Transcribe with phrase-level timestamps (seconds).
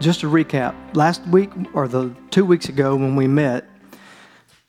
[0.00, 3.68] just to recap, last week or the two weeks ago when we met,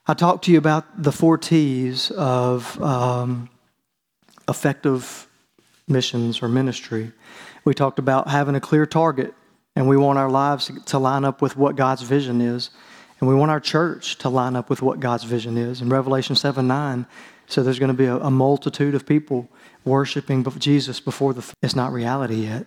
[0.07, 3.50] I talked to you about the four T's of um,
[4.47, 5.28] effective
[5.88, 7.11] missions or ministry.
[7.64, 9.36] We talked about having a clear target,
[9.75, 12.71] and we want our lives to line up with what God's vision is.
[13.20, 15.82] And we want our church to line up with what God's vision is.
[15.82, 17.05] In Revelation 7 9,
[17.46, 19.47] so there's going to be a, a multitude of people
[19.86, 21.54] worshiping Jesus before the.
[21.61, 22.66] It's not reality yet.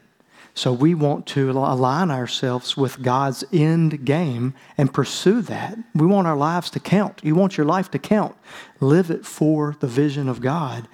[0.55, 5.79] So we want to align ourselves with God's end game and pursue that.
[5.95, 7.21] We want our lives to count.
[7.23, 8.37] You want your life to count.
[8.79, 10.89] Live it for the vision of God.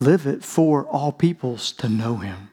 [0.00, 2.50] Live it for all peoples to know Him.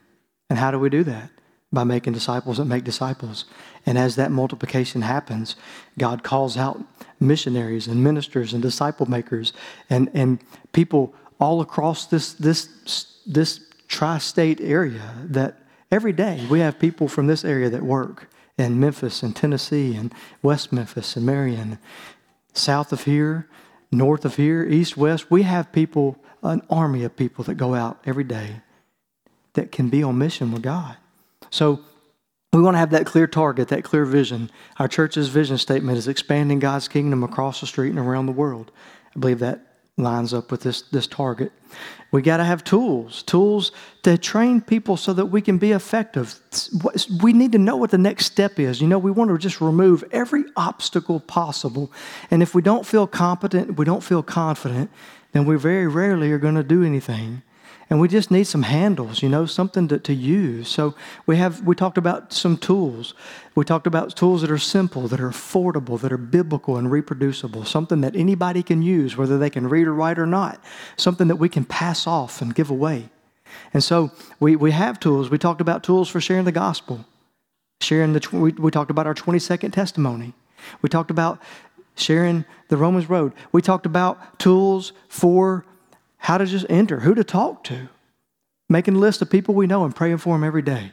[0.50, 1.31] And how do we do that?
[1.72, 3.45] By making disciples that make disciples.
[3.86, 5.56] And as that multiplication happens,
[5.98, 6.84] God calls out
[7.20, 9.54] missionaries and ministers and disciple makers
[9.90, 10.40] and, and
[10.72, 15.58] people all across this, this, this tri state area that
[15.90, 20.14] Every day, we have people from this area that work in Memphis and Tennessee and
[20.42, 21.80] West Memphis and Marion,
[22.54, 23.48] south of here,
[23.92, 25.32] north of here, east, west.
[25.32, 28.62] We have people, an army of people that go out every day
[29.54, 30.98] that can be on mission with God.
[31.52, 31.80] So
[32.52, 34.50] we want to have that clear target, that clear vision.
[34.78, 38.72] Our church's vision statement is expanding God's kingdom across the street and around the world.
[39.16, 39.67] I believe that
[39.98, 41.52] lines up with this, this target.
[42.12, 43.72] We got to have tools, tools
[44.03, 46.40] to train people so that we can be effective.
[47.22, 48.80] We need to know what the next step is.
[48.80, 51.92] You know, we want to just remove every obstacle possible.
[52.31, 54.90] And if we don't feel competent, we don't feel confident,
[55.34, 57.42] then we very rarely are going to do anything
[57.90, 60.68] and we just need some handles you know something to, to use.
[60.68, 63.14] So we have we talked about some tools.
[63.56, 67.66] We talked about tools that are simple that are affordable that are biblical and reproducible.
[67.66, 70.62] Something that anybody can use whether they can read or write or not.
[70.98, 73.10] Something that we can pass off and give away.
[73.74, 75.30] And so we, we have tools.
[75.30, 77.06] We talked about tools for sharing the gospel.
[77.81, 80.34] Sharing the we, we talked about our 20 second testimony.
[80.81, 81.42] We talked about
[81.96, 83.34] sharing the romans road.
[83.52, 85.66] We talked about tools for
[86.17, 87.89] how to just enter, who to talk to,
[88.69, 90.91] making a list of people we know and praying for them every day,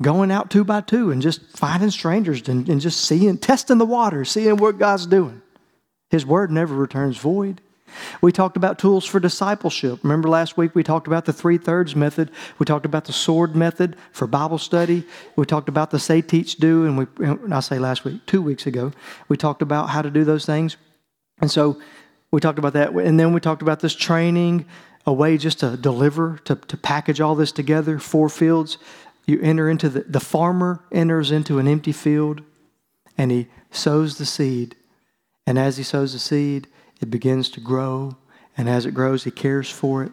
[0.00, 3.86] going out two by two and just finding strangers and, and just seeing, testing the
[3.86, 5.42] water, seeing what God's doing.
[6.10, 7.60] His word never returns void.
[8.20, 10.00] We talked about tools for discipleship.
[10.02, 12.30] Remember last week we talked about the three thirds method.
[12.58, 15.04] We talked about the sword method for Bible study.
[15.36, 17.06] We talked about the say, teach, do, and we
[17.52, 18.92] I say last week, two weeks ago,
[19.28, 20.76] we talked about how to do those things.
[21.40, 21.80] And so
[22.32, 22.90] we talked about that.
[22.92, 24.64] And then we talked about this training,
[25.06, 28.78] a way just to deliver, to, to package all this together, four fields.
[29.26, 32.42] You enter into the, the farmer enters into an empty field
[33.16, 34.74] and he sows the seed.
[35.46, 36.66] And as he sows the seed,
[37.00, 38.16] it begins to grow.
[38.56, 40.12] And as it grows, he cares for it.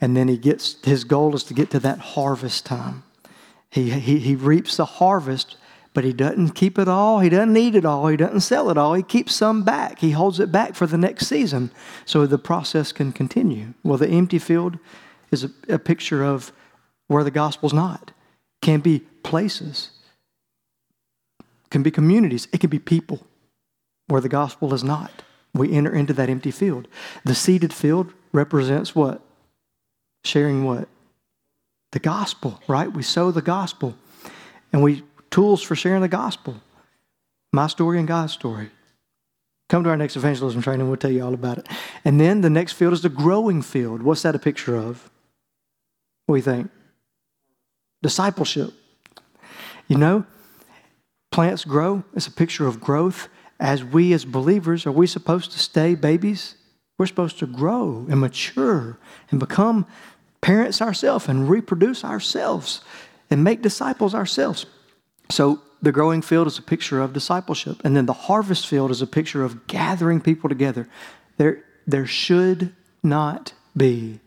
[0.00, 3.04] And then he gets, his goal is to get to that harvest time.
[3.70, 5.56] He, he, he reaps the harvest
[5.92, 7.18] but he doesn't keep it all.
[7.18, 8.06] He doesn't eat it all.
[8.06, 8.94] He doesn't sell it all.
[8.94, 9.98] He keeps some back.
[9.98, 11.70] He holds it back for the next season
[12.04, 13.74] so the process can continue.
[13.82, 14.78] Well, the empty field
[15.30, 16.52] is a, a picture of
[17.08, 18.12] where the gospel's not.
[18.62, 19.90] Can be places,
[21.70, 23.26] can be communities, it can be people
[24.06, 25.22] where the gospel is not.
[25.54, 26.86] We enter into that empty field.
[27.24, 29.22] The seeded field represents what?
[30.24, 30.88] Sharing what?
[31.92, 32.92] The gospel, right?
[32.92, 33.96] We sow the gospel.
[34.72, 36.56] And we tools for sharing the gospel.
[37.52, 38.70] My story and God's story.
[39.68, 41.68] Come to our next evangelism training, we'll tell you all about it.
[42.04, 44.02] And then the next field is the growing field.
[44.02, 45.10] What's that a picture of?
[46.26, 46.70] What do you think?
[48.02, 48.72] Discipleship.
[49.86, 50.24] You know,
[51.30, 52.02] plants grow.
[52.14, 53.28] It's a picture of growth.
[53.60, 56.56] As we, as believers, are we supposed to stay babies?
[56.98, 58.98] We're supposed to grow and mature
[59.30, 59.86] and become
[60.40, 62.80] parents ourselves and reproduce ourselves
[63.30, 64.66] and make disciples ourselves.
[65.30, 67.80] So the growing field is a picture of discipleship.
[67.84, 70.88] And then the harvest field is a picture of gathering people together.
[71.36, 74.20] There, there should not be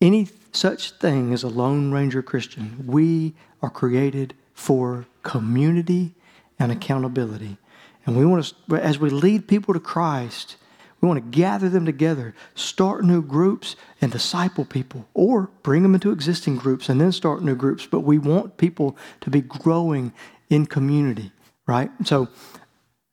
[0.00, 2.84] any such thing as a Lone Ranger Christian.
[2.86, 6.14] We are created for community
[6.58, 7.58] and accountability.
[8.04, 10.56] And we want to, as we lead people to Christ,
[11.02, 15.94] we want to gather them together, start new groups, and disciple people, or bring them
[15.94, 17.84] into existing groups and then start new groups.
[17.84, 20.12] But we want people to be growing
[20.48, 21.32] in community,
[21.66, 21.90] right?
[22.04, 22.28] So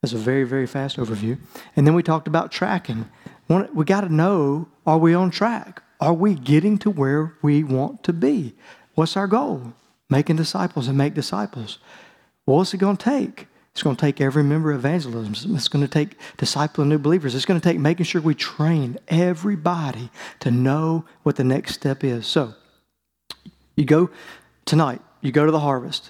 [0.01, 1.39] that's a very, very fast overview.
[1.75, 3.09] And then we talked about tracking.
[3.47, 5.81] We got to know are we on track?
[6.00, 8.53] Are we getting to where we want to be?
[8.94, 9.74] What's our goal?
[10.12, 11.80] Making disciples and make disciples.
[12.45, 13.48] what's it going to take?
[13.71, 15.56] It's going to take every member of evangelism.
[15.56, 17.36] It's going to take discipling new believers.
[17.36, 22.04] It's going to take making sure we train everybody to know what the next step
[22.04, 22.27] is.
[22.27, 22.56] So,
[23.75, 24.10] you go
[24.66, 26.10] tonight, you go to the harvest.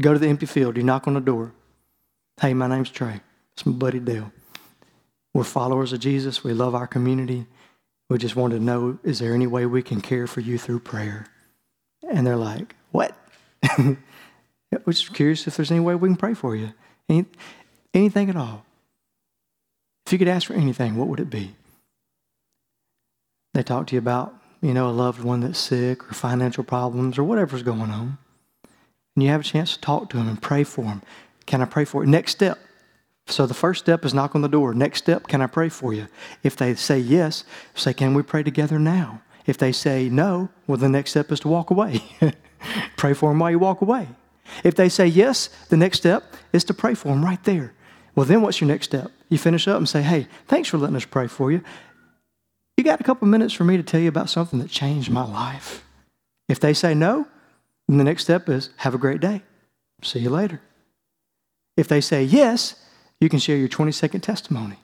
[0.00, 1.52] go to the empty field, you knock on the door.
[2.40, 3.20] Hey, my name's Trey.
[3.52, 4.32] It's my buddy Dale.
[5.32, 6.42] We're followers of Jesus.
[6.42, 7.46] We love our community.
[8.08, 10.80] We just wanted to know is there any way we can care for you through
[10.80, 11.26] prayer?
[12.10, 13.16] And they're like, What?
[14.72, 16.72] We're just curious if there's any way we can pray for you.
[17.08, 17.26] Any,
[17.92, 18.64] anything at all.
[20.06, 21.54] If you could ask for anything, what would it be?
[23.54, 27.18] They talk to you about, you know, a loved one that's sick or financial problems
[27.18, 28.18] or whatever's going on.
[29.16, 31.02] And you have a chance to talk to them and pray for them.
[31.46, 32.10] Can I pray for you?
[32.10, 32.58] Next step.
[33.26, 34.74] So the first step is knock on the door.
[34.74, 36.06] Next step, can I pray for you?
[36.42, 37.44] If they say yes,
[37.74, 39.22] say, can we pray together now?
[39.46, 42.02] If they say no, well, the next step is to walk away.
[42.96, 44.08] pray for them while you walk away.
[44.64, 47.72] If they say yes, the next step is to pray for them right there.
[48.14, 49.10] Well, then what's your next step?
[49.28, 51.62] You finish up and say, hey, thanks for letting us pray for you.
[52.76, 55.24] You got a couple minutes for me to tell you about something that changed my
[55.24, 55.84] life.
[56.48, 57.26] If they say no,
[57.86, 59.42] then the next step is have a great day.
[60.02, 60.60] See you later.
[61.76, 62.74] If they say yes,
[63.20, 64.76] you can share your 20 second testimony.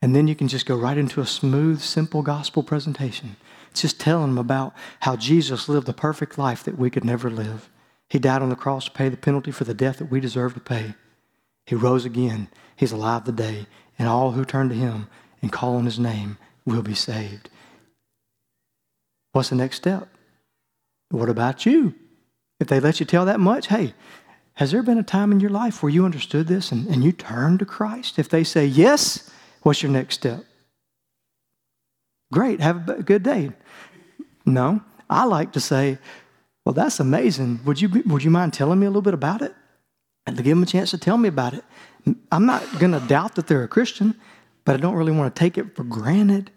[0.00, 3.36] And then you can just go right into a smooth, simple gospel presentation.
[3.70, 7.30] It's just telling them about how Jesus lived the perfect life that we could never
[7.30, 7.68] live.
[8.08, 10.54] He died on the cross to pay the penalty for the death that we deserve
[10.54, 10.94] to pay.
[11.66, 12.48] He rose again.
[12.74, 13.66] He's alive today.
[13.98, 15.08] And all who turn to him
[15.42, 17.50] and call on his name will be saved.
[19.32, 20.08] What's the next step?
[21.10, 21.94] What about you?
[22.60, 23.94] If they let you tell that much, hey,
[24.54, 27.12] has there been a time in your life where you understood this and, and you
[27.12, 28.18] turned to Christ?
[28.18, 29.30] If they say yes,
[29.62, 30.44] what's your next step?
[32.32, 33.52] Great, have a good day.
[34.44, 35.98] No, I like to say,
[36.68, 37.60] well, that's amazing.
[37.64, 39.54] Would you, would you mind telling me a little bit about it?
[40.26, 41.64] And to give them a chance to tell me about it.
[42.30, 44.14] I'm not going to doubt that they're a Christian,
[44.66, 46.50] but I don't really want to take it for granted.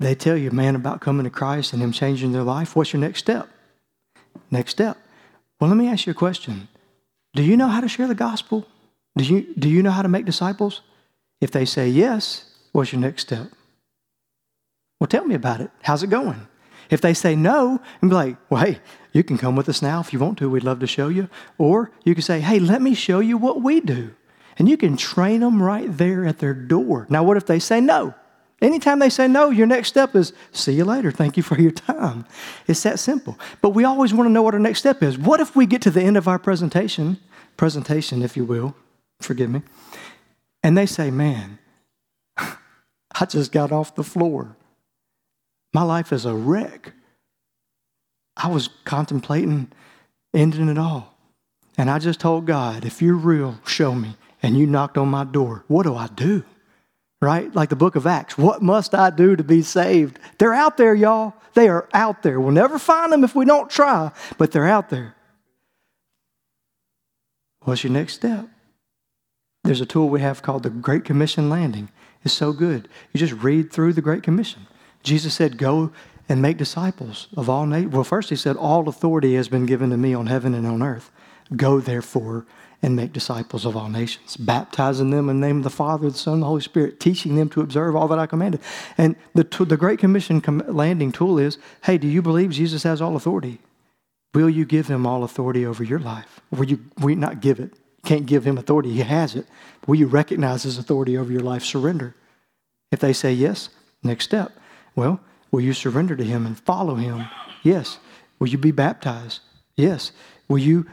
[0.00, 2.74] They tell you, man, about coming to Christ and Him changing their life.
[2.74, 3.48] What's your next step?
[4.50, 4.98] Next step.
[5.60, 6.66] Well, let me ask you a question.
[7.34, 8.66] Do you know how to share the gospel?
[9.16, 10.80] Do you, do you know how to make disciples?
[11.40, 13.46] If they say yes, what's your next step?
[14.98, 15.70] Well, tell me about it.
[15.82, 16.48] How's it going?
[16.90, 18.80] If they say no, and be like, well, hey,
[19.12, 20.50] you can come with us now if you want to.
[20.50, 21.28] We'd love to show you.
[21.58, 24.14] Or you can say, hey, let me show you what we do.
[24.58, 27.06] And you can train them right there at their door.
[27.08, 28.14] Now, what if they say no?
[28.60, 31.10] Anytime they say no, your next step is see you later.
[31.10, 32.26] Thank you for your time.
[32.66, 33.38] It's that simple.
[33.62, 35.16] But we always want to know what our next step is.
[35.16, 37.18] What if we get to the end of our presentation,
[37.56, 38.76] presentation, if you will,
[39.18, 39.62] forgive me,
[40.62, 41.58] and they say, man,
[42.36, 44.56] I just got off the floor.
[45.72, 46.92] My life is a wreck.
[48.36, 49.70] I was contemplating
[50.34, 51.14] ending it all.
[51.76, 54.16] And I just told God, if you're real, show me.
[54.42, 55.64] And you knocked on my door.
[55.68, 56.44] What do I do?
[57.20, 57.54] Right?
[57.54, 58.38] Like the book of Acts.
[58.38, 60.18] What must I do to be saved?
[60.38, 61.34] They're out there, y'all.
[61.54, 62.40] They are out there.
[62.40, 65.14] We'll never find them if we don't try, but they're out there.
[67.62, 68.48] What's your next step?
[69.64, 71.90] There's a tool we have called the Great Commission Landing.
[72.24, 72.88] It's so good.
[73.12, 74.66] You just read through the Great Commission.
[75.02, 75.92] Jesus said, Go
[76.28, 77.92] and make disciples of all nations.
[77.92, 80.82] Well, first he said, All authority has been given to me on heaven and on
[80.82, 81.10] earth.
[81.56, 82.46] Go therefore
[82.82, 86.16] and make disciples of all nations, baptizing them in the name of the Father, the
[86.16, 88.60] Son, and the Holy Spirit, teaching them to observe all that I commanded.
[88.96, 93.16] And the, the Great Commission landing tool is hey, do you believe Jesus has all
[93.16, 93.58] authority?
[94.32, 96.40] Will you give him all authority over your life?
[96.50, 97.74] Will you, will you not give it?
[98.04, 99.46] Can't give him authority, he has it.
[99.86, 101.64] Will you recognize his authority over your life?
[101.64, 102.14] Surrender.
[102.92, 103.68] If they say yes,
[104.02, 104.52] next step.
[105.00, 105.18] Well,
[105.50, 107.24] will you surrender to him and follow him?
[107.62, 107.98] Yes.
[108.38, 109.40] Will you be baptized?
[109.74, 110.12] Yes.
[110.46, 110.84] Will you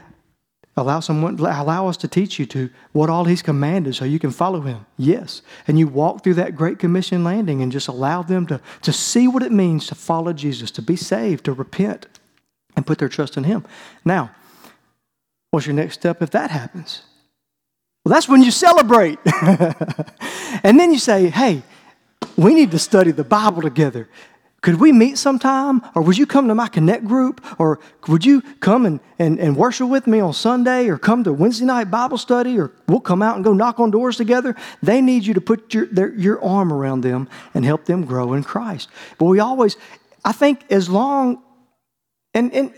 [0.78, 4.30] allow someone allow us to teach you to what all he's commanded so you can
[4.30, 8.46] follow him yes and you walk through that great commission landing and just allow them
[8.46, 12.06] to, to see what it means to follow jesus to be saved to repent
[12.76, 13.64] and put their trust in him
[14.04, 14.30] now
[15.50, 17.02] what's your next step if that happens
[18.04, 19.18] well that's when you celebrate
[20.62, 21.60] and then you say hey
[22.38, 24.08] we need to study the bible together
[24.60, 25.82] could we meet sometime?
[25.94, 27.44] Or would you come to my connect group?
[27.60, 27.78] Or
[28.08, 30.88] would you come and, and, and worship with me on Sunday?
[30.88, 32.58] Or come to Wednesday night Bible study?
[32.58, 34.56] Or we'll come out and go knock on doors together?
[34.82, 38.32] They need you to put your, their, your arm around them and help them grow
[38.32, 38.88] in Christ.
[39.18, 39.76] But we always,
[40.24, 41.40] I think, as long,
[42.34, 42.74] and, and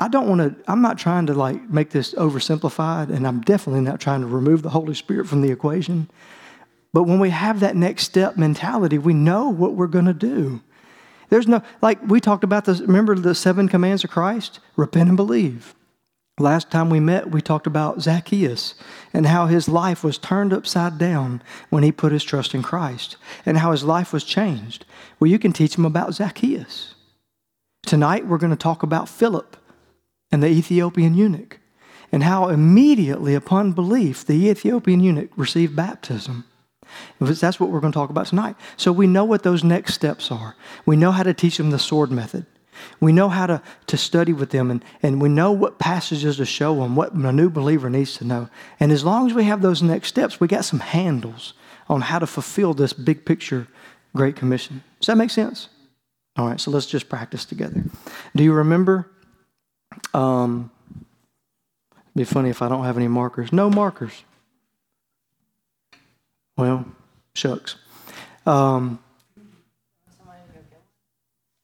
[0.00, 3.82] I don't want to, I'm not trying to like make this oversimplified, and I'm definitely
[3.82, 6.10] not trying to remove the Holy Spirit from the equation.
[6.96, 10.62] But when we have that next step mentality, we know what we're going to do.
[11.28, 14.60] There's no, like we talked about this, remember the seven commands of Christ?
[14.76, 15.74] Repent and believe.
[16.38, 18.76] Last time we met, we talked about Zacchaeus
[19.12, 23.18] and how his life was turned upside down when he put his trust in Christ
[23.44, 24.86] and how his life was changed.
[25.20, 26.94] Well, you can teach him about Zacchaeus.
[27.84, 29.58] Tonight, we're going to talk about Philip.
[30.32, 31.58] and the Ethiopian eunuch,
[32.10, 36.44] and how immediately upon belief the Ethiopian eunuch received baptism.
[37.20, 38.56] That's what we're going to talk about tonight.
[38.76, 40.56] So we know what those next steps are.
[40.84, 42.46] We know how to teach them the sword method.
[43.00, 46.44] We know how to, to study with them, and, and we know what passages to
[46.44, 48.48] show them, what a new believer needs to know.
[48.78, 51.54] And as long as we have those next steps, we got some handles
[51.88, 53.66] on how to fulfill this big picture
[54.14, 54.82] Great Commission.
[55.00, 55.68] Does that make sense?
[56.36, 57.82] All right, so let's just practice together.
[58.34, 59.10] Do you remember?
[60.12, 60.70] Um,
[61.92, 63.52] it'd be funny if I don't have any markers.
[63.52, 64.24] No markers.
[66.56, 66.86] Well,
[67.34, 67.76] shucks.
[68.46, 68.98] Um,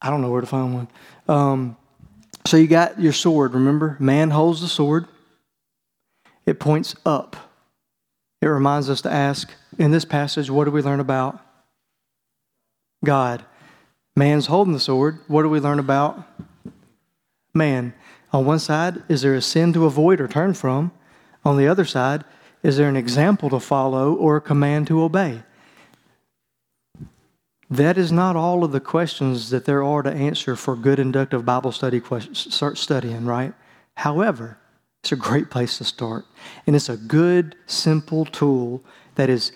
[0.01, 0.89] I don't know where to find one.
[1.29, 1.77] Um,
[2.45, 3.97] so you got your sword, remember?
[4.01, 5.07] Man holds the sword,
[6.45, 7.37] it points up.
[8.41, 11.39] It reminds us to ask in this passage, what do we learn about
[13.05, 13.45] God?
[14.17, 15.21] Man's holding the sword.
[15.29, 16.27] What do we learn about
[17.55, 17.95] man?
[18.33, 20.91] On one side, is there a sin to avoid or turn from?
[21.45, 22.25] On the other side,
[22.62, 25.42] is there an example to follow or a command to obey?
[27.69, 31.45] That is not all of the questions that there are to answer for good inductive
[31.45, 33.54] Bible study questions, start studying, right?
[33.95, 34.59] However,
[35.02, 36.25] it's a great place to start.
[36.66, 38.85] And it's a good, simple tool
[39.16, 39.52] that is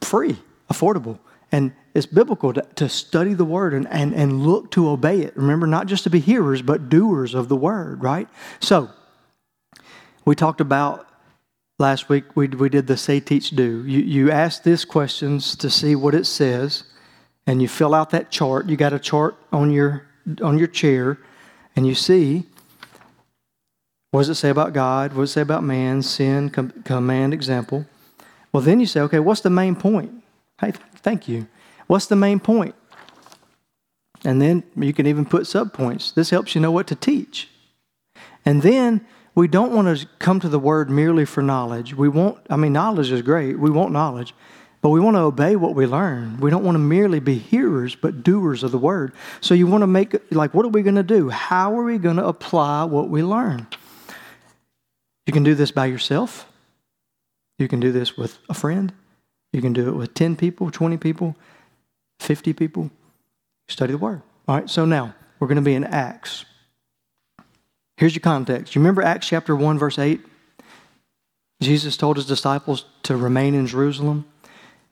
[0.00, 0.36] free,
[0.70, 1.18] affordable,
[1.50, 5.36] and it's biblical to, to study the word and, and, and look to obey it.
[5.36, 8.26] Remember, not just to be hearers, but doers of the word, right?
[8.60, 8.88] So,
[10.24, 11.06] we talked about
[11.78, 13.84] last week, we, we did the say, teach, do.
[13.86, 16.84] You, you ask these questions to see what it says,
[17.46, 18.68] and you fill out that chart.
[18.68, 20.06] You got a chart on your,
[20.42, 21.18] on your chair,
[21.74, 22.46] and you see
[24.12, 25.14] what does it say about God?
[25.14, 27.86] What does it say about man, sin, com- command, example?
[28.52, 30.22] Well, then you say, okay, what's the main point?
[30.60, 31.48] Hey, thank you.
[31.86, 32.74] What's the main point?
[34.22, 36.12] And then you can even put subpoints.
[36.12, 37.48] This helps you know what to teach.
[38.44, 41.94] And then we don't want to come to the word merely for knowledge.
[41.94, 43.58] We want, I mean, knowledge is great.
[43.58, 44.34] We want knowledge.
[44.82, 46.38] But we want to obey what we learn.
[46.40, 49.12] We don't want to merely be hearers, but doers of the word.
[49.40, 51.30] So you want to make, like, what are we going to do?
[51.30, 53.68] How are we going to apply what we learn?
[55.26, 56.48] You can do this by yourself.
[57.58, 58.92] You can do this with a friend.
[59.52, 61.36] You can do it with 10 people, 20 people,
[62.18, 62.90] 50 people.
[63.68, 64.22] Study the Word.
[64.48, 66.44] All right, so now we're going to be in Acts.
[67.96, 68.74] Here's your context.
[68.74, 70.20] You remember Acts chapter 1, verse 8?
[71.60, 74.26] Jesus told his disciples to remain in Jerusalem.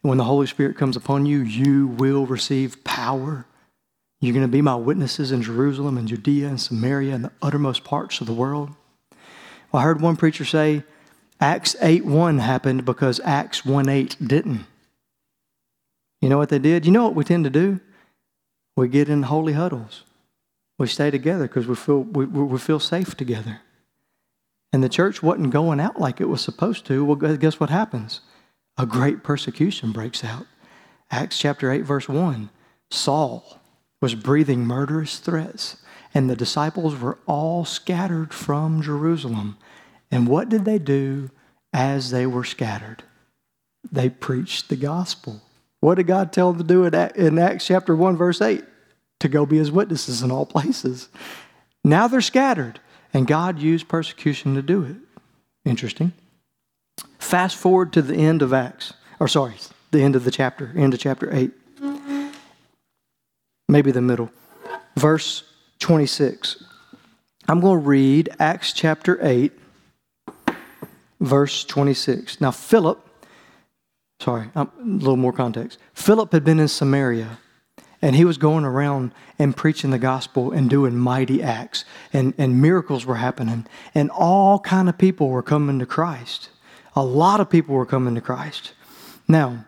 [0.02, 3.44] When the Holy Spirit comes upon you, you will receive power.
[4.20, 7.84] You're going to be my witnesses in Jerusalem and Judea and Samaria and the uttermost
[7.84, 8.70] parts of the world.
[9.72, 10.84] Well, I heard one preacher say
[11.40, 14.66] Acts 8 1 happened because Acts 1 8 didn't.
[16.20, 16.84] You know what they did?
[16.84, 17.80] You know what we tend to do?
[18.76, 20.04] We get in holy huddles.
[20.80, 23.60] We stay together because we feel, we, we feel safe together.
[24.72, 27.04] And the church wasn't going out like it was supposed to.
[27.04, 28.22] Well, guess what happens?
[28.78, 30.46] A great persecution breaks out.
[31.10, 32.48] Acts chapter 8, verse 1
[32.90, 33.60] Saul
[34.00, 35.76] was breathing murderous threats
[36.14, 39.58] and the disciples were all scattered from Jerusalem.
[40.10, 41.28] And what did they do
[41.74, 43.02] as they were scattered?
[43.92, 45.42] They preached the gospel.
[45.80, 48.64] What did God tell them to do in Acts chapter 1, verse 8?
[49.20, 51.08] To go be his witnesses in all places.
[51.84, 52.80] Now they're scattered,
[53.12, 54.96] and God used persecution to do it.
[55.64, 56.12] Interesting.
[57.18, 59.54] Fast forward to the end of Acts, or sorry,
[59.90, 61.52] the end of the chapter, end of chapter 8.
[63.68, 64.30] Maybe the middle.
[64.96, 65.44] Verse
[65.80, 66.64] 26.
[67.46, 69.52] I'm going to read Acts chapter 8,
[71.20, 72.40] verse 26.
[72.40, 73.06] Now, Philip,
[74.20, 75.78] sorry, a little more context.
[75.94, 77.38] Philip had been in Samaria
[78.02, 81.84] and he was going around and preaching the gospel and doing mighty acts.
[82.12, 83.66] And, and miracles were happening.
[83.94, 86.50] And all kind of people were coming to christ.
[86.96, 88.72] A lot of people were coming to christ.
[89.28, 89.66] Now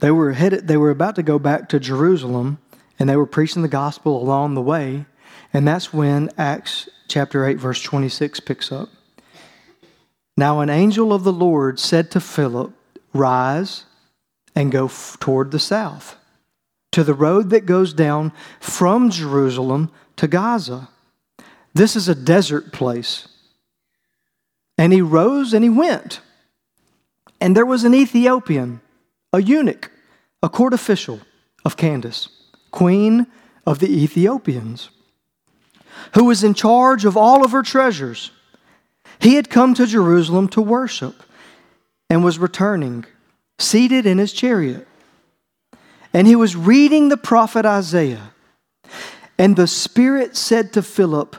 [0.00, 2.58] they were headed they were about to go back to jerusalem
[2.98, 5.06] and they were preaching the gospel along the way.
[5.52, 8.88] And that's when Acts chapter 8, verse 26 picks up.
[10.36, 12.72] Now, an angel of the Lord said to Philip,
[13.12, 13.84] Rise
[14.54, 16.16] and go f- toward the south,
[16.92, 20.88] to the road that goes down from Jerusalem to Gaza.
[21.74, 23.28] This is a desert place.
[24.78, 26.20] And he rose and he went.
[27.40, 28.80] And there was an Ethiopian,
[29.32, 29.90] a eunuch,
[30.42, 31.20] a court official
[31.64, 32.28] of Candace
[32.72, 33.26] queen
[33.64, 34.90] of the Ethiopians,
[36.14, 38.32] who was in charge of all of her treasures.
[39.20, 41.22] He had come to Jerusalem to worship
[42.10, 43.04] and was returning,
[43.58, 44.88] seated in his chariot.
[46.12, 48.32] And he was reading the prophet Isaiah.
[49.38, 51.36] And the Spirit said to Philip,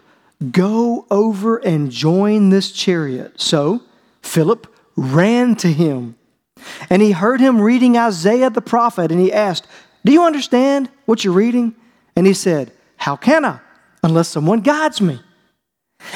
[0.51, 3.39] Go over and join this chariot.
[3.39, 3.82] So
[4.22, 6.15] Philip ran to him,
[6.89, 9.68] and he heard him reading Isaiah the prophet, and he asked,
[10.03, 11.75] Do you understand what you're reading?
[12.15, 13.60] And he said, How can I,
[14.03, 15.20] unless someone guides me?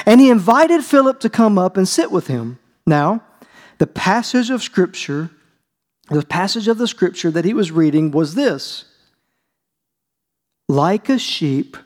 [0.05, 2.59] And he invited Philip to come up and sit with him.
[2.85, 3.23] Now,
[3.77, 5.29] the passage of Scripture,
[6.09, 8.85] the passage of the Scripture that he was reading was this
[10.69, 11.77] Like a sheep,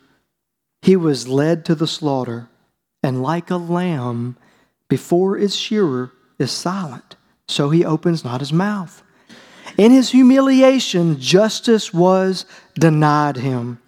[0.82, 2.50] he was led to the slaughter,
[3.04, 4.38] and like a lamb
[4.88, 7.16] before its shearer is silent,
[7.48, 9.04] so he opens not his mouth.
[9.78, 13.80] In his humiliation, justice was denied him.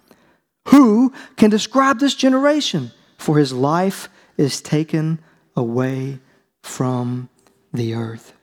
[0.68, 2.90] Who can describe this generation?
[3.18, 5.20] For his life is taken
[5.56, 6.20] away
[6.62, 7.28] from
[7.72, 8.33] the earth.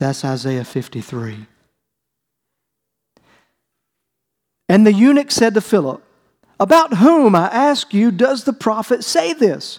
[0.00, 1.46] That's Isaiah 53.
[4.68, 6.02] And the eunuch said to Philip,
[6.58, 9.78] About whom, I ask you, does the prophet say this?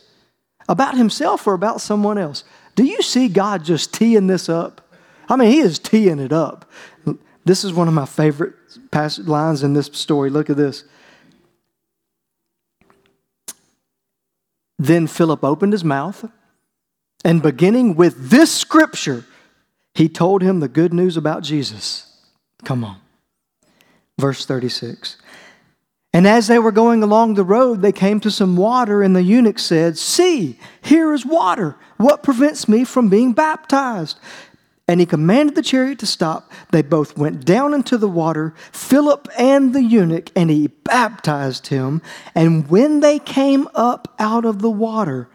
[0.70, 2.44] About himself or about someone else?
[2.76, 4.96] Do you see God just teeing this up?
[5.28, 6.70] I mean, he is teeing it up.
[7.44, 8.54] This is one of my favorite
[8.92, 10.30] passage lines in this story.
[10.30, 10.84] Look at this.
[14.78, 16.30] Then Philip opened his mouth,
[17.26, 19.26] and beginning with this scripture,
[19.94, 22.08] he told him the good news about Jesus.
[22.64, 22.98] Come on.
[24.18, 25.18] Verse 36.
[26.14, 29.24] And as they were going along the road, they came to some water, and the
[29.24, 31.78] eunuch said, See, here is water.
[31.98, 34.20] What prevents me from being baptized?
[34.88, 36.52] And he commanded the chariot to stop.
[36.72, 42.02] They both went down into the water, Philip and the eunuch, and he baptized him.
[42.36, 45.30] And when they came up out of the water,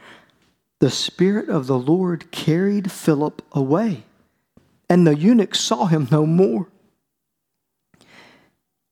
[0.80, 4.04] the Spirit of the Lord carried Philip away,
[4.88, 6.69] and the eunuch saw him no more.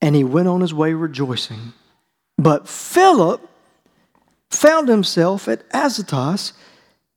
[0.00, 1.72] And he went on his way rejoicing.
[2.36, 3.48] But Philip
[4.50, 6.52] found himself at Azotus,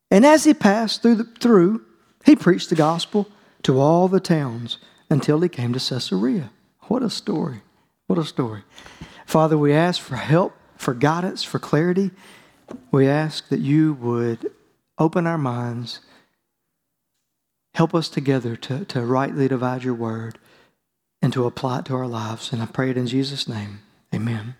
[0.09, 1.83] and as he passed through, the, through
[2.25, 3.27] he preached the gospel
[3.63, 4.77] to all the towns
[5.09, 6.51] until he came to Caesarea.
[6.83, 7.61] What a story!
[8.07, 8.63] What a story.
[9.25, 12.11] Father, we ask for help, for guidance, for clarity.
[12.89, 14.51] We ask that you would
[14.97, 15.99] open our minds,
[17.77, 20.39] help us together to, to rightly divide your word
[21.21, 22.51] and to apply it to our lives.
[22.51, 23.81] And I pray it in Jesus' name.
[24.11, 24.55] Amen.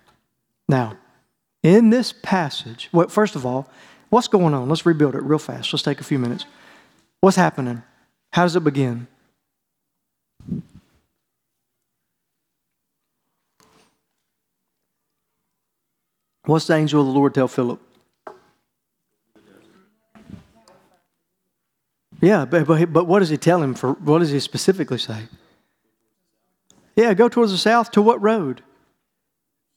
[0.70, 0.98] Now,
[1.64, 3.68] in this passage, well, first of all,
[4.10, 4.70] what's going on?
[4.70, 5.74] Let's rebuild it real fast.
[5.74, 6.46] Let's take a few minutes.
[7.20, 7.82] What's happening?
[8.34, 9.08] How does it begin?
[16.46, 17.82] What's the angel of the Lord tell Philip?
[22.22, 25.24] Yeah, but, but, but what does he tell him for what does he specifically say?
[26.96, 28.64] Yeah, go towards the south to what road?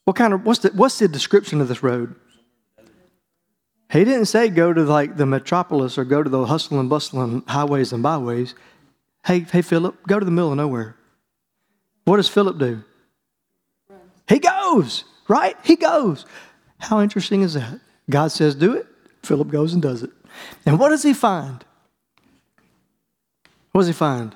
[0.05, 2.15] What kind of what's the what's the description of this road?
[3.93, 7.23] He didn't say go to like the metropolis or go to the hustle and bustle
[7.23, 8.55] and highways and byways.
[9.27, 10.97] Hey, hey, Philip, go to the middle of nowhere.
[12.05, 12.83] What does Philip do?
[14.29, 15.57] He goes, right?
[15.63, 16.25] He goes.
[16.79, 17.81] How interesting is that?
[18.09, 18.87] God says, do it.
[19.23, 20.11] Philip goes and does it.
[20.65, 21.65] And what does he find?
[23.73, 24.35] What does he find?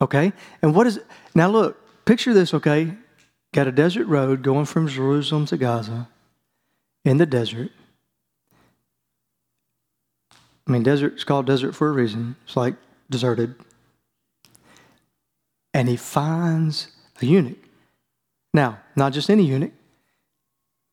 [0.00, 0.32] Okay?
[0.62, 1.00] And what is
[1.34, 2.94] now look, picture this, okay?
[3.52, 6.08] Got a desert road going from Jerusalem to Gaza
[7.04, 7.70] in the desert.
[10.66, 12.36] I mean, desert, it's called desert for a reason.
[12.44, 12.74] It's like
[13.10, 13.54] deserted.
[15.72, 16.88] And he finds
[17.20, 17.58] a eunuch.
[18.52, 19.72] Now, not just any eunuch.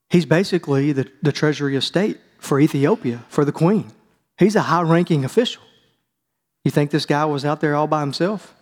[0.10, 3.92] He's basically the, the treasury of state for Ethiopia, for the queen.
[4.38, 5.62] He's a high ranking official.
[6.66, 8.54] You think this guy was out there all by himself?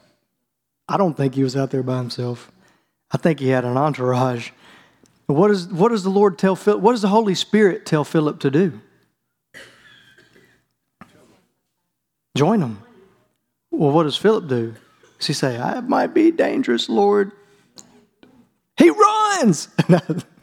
[0.87, 2.51] I don't think he was out there by himself.
[3.09, 4.51] I think he had an entourage.
[5.27, 6.81] What, is, what does the Lord tell Philip?
[6.81, 8.81] What does the Holy Spirit tell Philip to do?
[12.35, 12.83] Join him.
[13.71, 14.75] Well, what does Philip do?
[15.19, 17.31] Does he say, I might be dangerous, Lord?
[18.77, 19.69] He runs.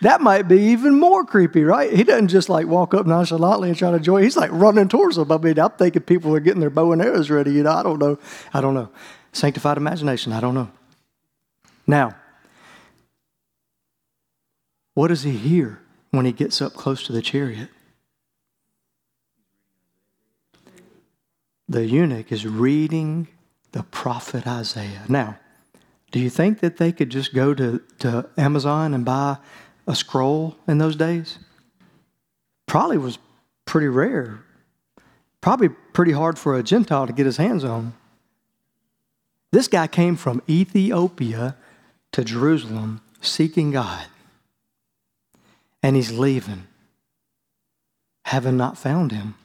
[0.00, 1.92] that might be even more creepy, right?
[1.92, 4.22] He doesn't just like walk up nonchalantly and try to join.
[4.22, 5.30] He's like running towards them.
[5.32, 7.52] I mean, I'm thinking people are getting their bow and arrows ready.
[7.52, 8.18] You know, I don't know.
[8.54, 8.90] I don't know.
[9.32, 10.32] Sanctified imagination.
[10.32, 10.70] I don't know.
[11.86, 12.14] Now,
[14.94, 17.68] what does he hear when he gets up close to the chariot?
[21.68, 23.28] The eunuch is reading
[23.72, 25.02] the prophet Isaiah.
[25.08, 25.38] Now,
[26.10, 29.38] do you think that they could just go to, to Amazon and buy
[29.86, 31.38] a scroll in those days?
[32.66, 33.18] Probably was
[33.64, 34.40] pretty rare.
[35.40, 37.94] Probably pretty hard for a Gentile to get his hands on.
[39.52, 41.56] This guy came from Ethiopia
[42.12, 44.06] to Jerusalem seeking God.
[45.82, 46.66] and he's leaving,
[48.24, 49.36] having not found him.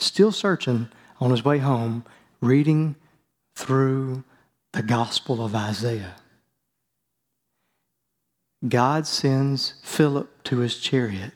[0.00, 0.88] Still searching
[1.20, 2.04] on his way home,
[2.40, 2.96] reading
[3.54, 4.24] through
[4.72, 6.16] the Gospel of Isaiah.
[8.66, 11.32] God sends Philip to his chariot.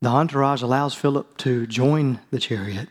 [0.00, 2.88] The entourage allows Philip to join the chariot.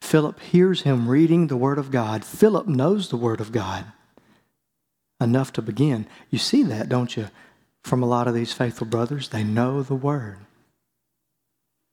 [0.00, 2.24] Philip hears him reading the Word of God.
[2.24, 3.86] Philip knows the Word of God
[5.20, 6.06] enough to begin.
[6.30, 7.28] You see that, don't you,
[7.82, 9.30] from a lot of these faithful brothers?
[9.30, 10.45] They know the Word.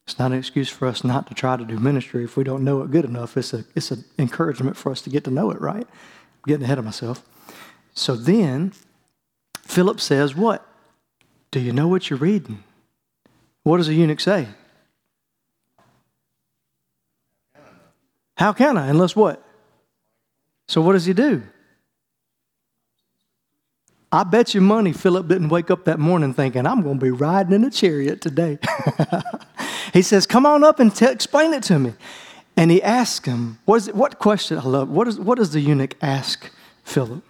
[0.05, 2.63] It's not an excuse for us not to try to do ministry if we don't
[2.63, 3.37] know it good enough.
[3.37, 5.87] It's, a, it's an encouragement for us to get to know it, right?
[5.87, 7.23] I'm getting ahead of myself.
[7.93, 8.73] So then,
[9.61, 10.67] Philip says, What?
[11.51, 12.63] Do you know what you're reading?
[13.63, 14.47] What does the eunuch say?
[18.35, 18.87] How can I?
[18.87, 19.41] Unless what?
[20.67, 21.43] So what does he do?
[24.11, 27.11] I bet you money Philip didn't wake up that morning thinking, I'm going to be
[27.11, 28.59] riding in a chariot today.
[29.93, 31.93] he says, Come on up and t- explain it to me.
[32.56, 34.89] And he asks him, what, is it, what question I love?
[34.89, 36.51] What, is, what does the eunuch ask
[36.84, 37.23] Philip?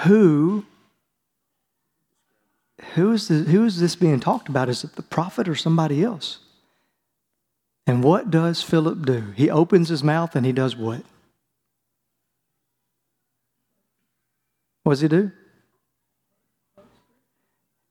[0.00, 0.64] Who,
[2.94, 4.70] who, is the, who is this being talked about?
[4.70, 6.38] Is it the prophet or somebody else?
[7.86, 9.32] And what does Philip do?
[9.36, 11.02] He opens his mouth and he does what?
[14.82, 15.32] What does he do?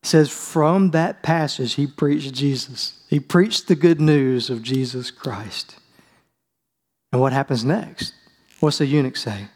[0.02, 3.04] Says, from that passage, he preached Jesus.
[3.08, 5.76] He preached the good news of Jesus Christ.
[7.12, 8.14] And what happens next?
[8.60, 9.48] What's the eunuch say?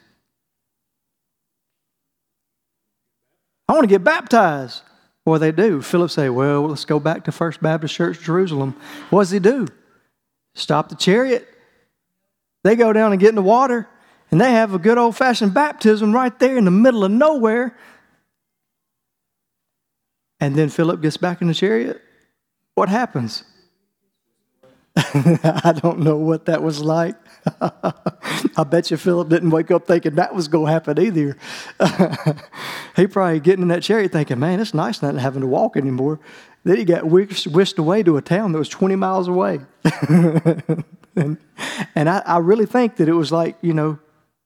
[3.69, 4.83] I want to get baptized.
[5.27, 5.81] Do they do?
[5.81, 8.77] Philip say, well, let's go back to First Baptist Church, Jerusalem.
[9.09, 9.67] What does he do?
[10.55, 11.49] Stop the chariot.
[12.63, 13.89] They go down and get in the water,
[14.31, 17.75] and they have a good old fashioned baptism right there in the middle of nowhere.
[20.41, 22.03] And then Philip gets back in the chariot.
[22.75, 23.45] What happens?
[24.97, 27.17] I don't know what that was like.
[27.61, 31.37] I bet you Philip didn't wake up thinking that was going to happen either.
[32.97, 36.21] he probably getting in that chariot thinking, man, it's nice not having to walk anymore.
[36.63, 39.61] Then he got whisked away to a town that was 20 miles away.
[41.17, 41.39] and
[41.95, 43.99] and I, I really think that it was like, you know,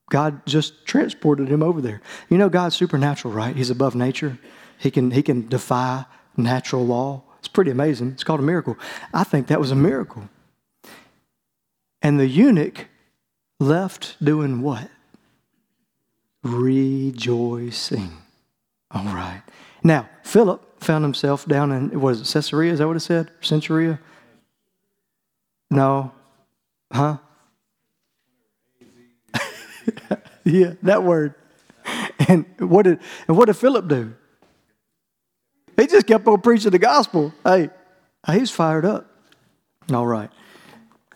[0.09, 2.01] God just transported him over there.
[2.29, 3.55] You know, God's supernatural, right?
[3.55, 4.39] He's above nature.
[4.79, 6.05] He can, he can defy
[6.37, 7.23] natural law.
[7.39, 8.13] It's pretty amazing.
[8.13, 8.77] It's called a miracle.
[9.13, 10.29] I think that was a miracle.
[12.01, 12.87] And the eunuch
[13.59, 14.89] left doing what?
[16.43, 18.13] Rejoicing.
[18.91, 19.43] All right.
[19.83, 22.71] Now, Philip found himself down in, was it Caesarea?
[22.71, 23.31] Is that what it said?
[23.41, 23.99] Centuria?
[25.69, 26.13] No.
[26.91, 27.17] Huh?
[30.45, 31.35] yeah, that word.
[32.27, 34.13] And what did and what did Philip do?
[35.79, 37.33] He just kept on preaching the gospel.
[37.43, 37.69] Hey,
[38.29, 39.09] he was fired up.
[39.93, 40.29] All right.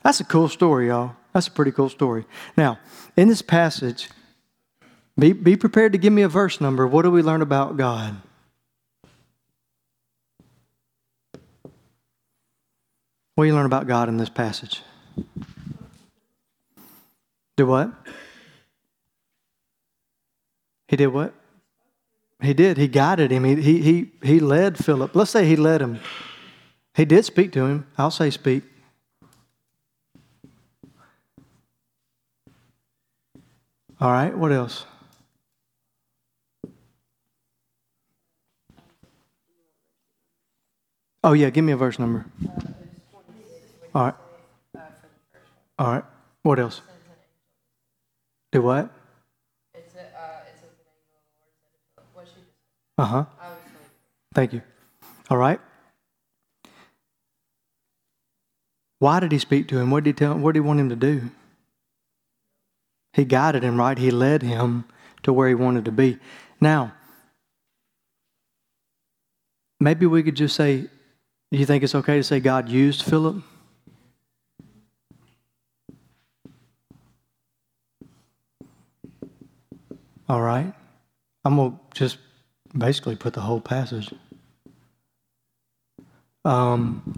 [0.04, 1.18] That's a cool story, y'all.
[1.34, 2.26] That's a pretty cool story.
[2.56, 2.80] Now,
[3.18, 4.10] in this passage,
[5.20, 6.88] be, be prepared to give me a verse number.
[6.88, 8.16] What do we learn about God?
[13.36, 14.82] What do you learn about God in this passage?
[17.58, 17.92] Do what?
[20.88, 21.34] He did what?
[22.44, 22.78] He did.
[22.78, 23.46] He guided him.
[23.46, 25.16] He, he, he, he led Philip.
[25.16, 26.00] Let's say he led him.
[26.94, 27.88] He did speak to him.
[27.98, 28.64] I'll say speak.
[34.02, 34.86] All right, what else?
[41.24, 42.26] Oh, yeah, give me a verse number.
[43.96, 44.16] All right.
[45.80, 46.04] All right.
[46.42, 46.82] What else?
[48.52, 48.92] Do what?
[52.98, 53.26] Uh huh.
[54.34, 54.62] Thank you.
[55.30, 55.60] All right.
[59.00, 59.92] Why did he speak to him?
[59.92, 60.42] What did he tell him?
[60.42, 61.30] What did he want him to do?
[63.14, 63.98] He guided him, right?
[63.98, 64.86] He led him
[65.24, 66.20] to where he wanted to be.
[66.62, 66.94] Now,
[69.80, 70.88] maybe we could just say,
[71.52, 73.44] do you think it's okay to say God used Philip?
[80.30, 80.74] All right.
[81.46, 82.18] I'm going to just
[82.78, 84.14] basically put the whole passage.
[86.46, 87.16] Um,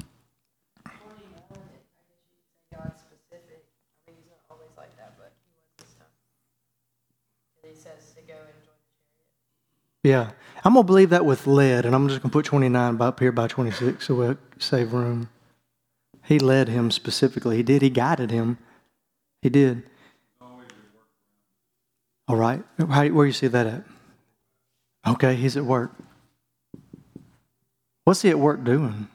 [10.05, 10.31] Yeah.
[10.63, 13.19] I'm going to believe that with lead, and I'm just going to put 29 up
[13.19, 15.29] here by 26 so we'll save room.
[16.23, 17.57] He led him specifically.
[17.57, 17.81] He did.
[17.81, 18.59] He guided him.
[19.41, 19.83] He did.
[22.27, 22.63] All right.
[22.77, 23.83] Where do you see that at?
[25.07, 25.91] Okay, he's at work.
[28.05, 29.07] What's he at work doing?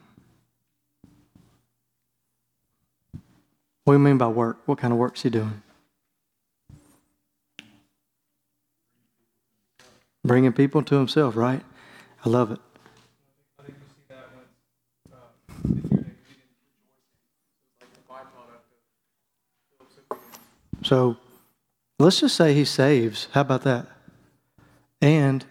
[3.83, 4.59] What do you mean by work?
[4.65, 5.61] What kind of work's he doing?
[10.23, 11.63] Bringing people to himself, right?
[12.23, 12.59] I love it.
[20.83, 21.17] So
[21.99, 23.27] let's just say he saves.
[23.33, 23.87] How about that?
[25.01, 25.45] And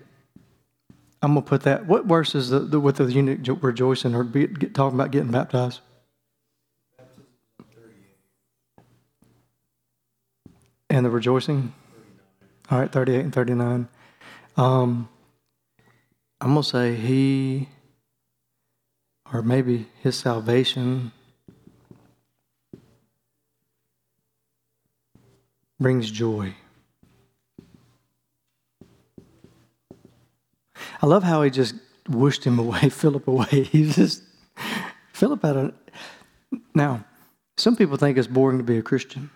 [1.22, 1.87] I'm to put that.
[1.87, 5.30] What verse is the, the with the eunuch rejoicing or be, get, talking about getting
[5.30, 5.80] baptized?
[10.88, 11.72] And the rejoicing?
[12.70, 13.88] All right, 38 and 39.
[14.56, 15.09] Um,
[16.40, 17.68] I'm to say he,
[19.33, 21.12] or maybe his salvation
[25.78, 26.54] brings joy.
[31.03, 31.75] I love how he just
[32.09, 33.65] whooshed him away, Philip away.
[33.65, 34.23] He just,
[35.13, 35.75] Philip had a.
[36.75, 37.05] Now,
[37.57, 39.31] some people think it's boring to be a Christian.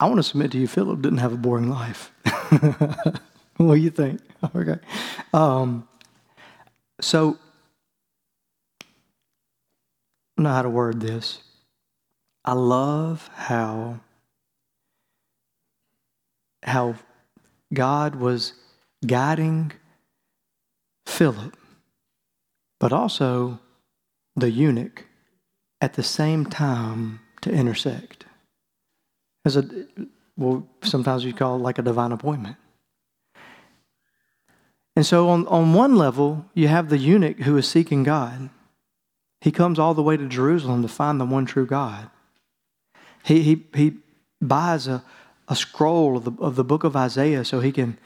[0.00, 2.12] I want to submit to you, Philip didn't have a boring life.
[3.56, 4.20] what do you think?
[4.54, 4.76] Okay.
[5.34, 5.88] Um,
[7.00, 7.36] so,
[10.38, 11.40] I know how to word this.
[12.44, 13.98] I love how
[16.62, 16.94] how
[17.74, 18.52] God was
[19.06, 19.72] guiding
[21.06, 21.56] Philip,
[22.80, 23.60] but also
[24.36, 25.04] the eunuch
[25.80, 28.24] at the same time to intersect.
[29.44, 29.68] As a
[30.36, 32.56] well, sometimes you call it like a divine appointment.
[34.94, 38.50] And so, on, on one level, you have the eunuch who is seeking God.
[39.40, 42.10] He comes all the way to Jerusalem to find the one true God.
[43.24, 43.96] He, he, he
[44.40, 45.04] buys a,
[45.48, 47.98] a scroll of the, of the book of Isaiah so he can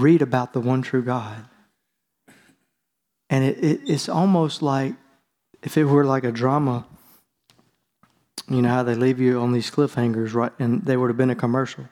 [0.00, 1.44] read about the one true God.
[3.28, 4.94] And it, it, it's almost like
[5.62, 6.86] if it were like a drama,
[8.48, 10.52] you know how they leave you on these cliffhangers, right?
[10.58, 11.84] And they would have been a commercial.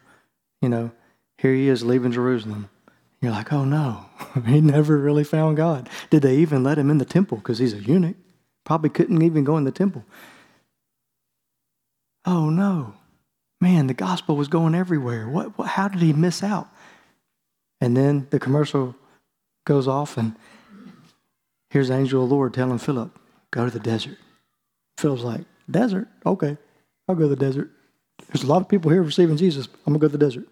[0.61, 0.91] You know,
[1.37, 2.69] here he is leaving Jerusalem.
[3.21, 4.07] You're like, oh no,
[4.47, 5.89] he never really found God.
[6.11, 8.17] Did they even let him in the temple because he's a eunuch?
[8.65, 10.05] Probably couldn't even go in the temple.
[12.25, 12.95] Oh no,
[13.61, 15.29] man, the gospel was going everywhere.
[15.29, 16.69] What, what, how did he miss out?
[17.81, 18.95] And then the commercial
[19.65, 20.35] goes off, and
[21.71, 23.17] here's angel of the Lord telling Philip,
[23.51, 24.19] go to the desert.
[24.99, 26.09] Philip's like, desert?
[26.27, 26.57] Okay,
[27.07, 27.71] I'll go to the desert.
[28.29, 29.69] There's a lot of people here receiving Jesus.
[29.87, 30.49] I'm going to go to the desert.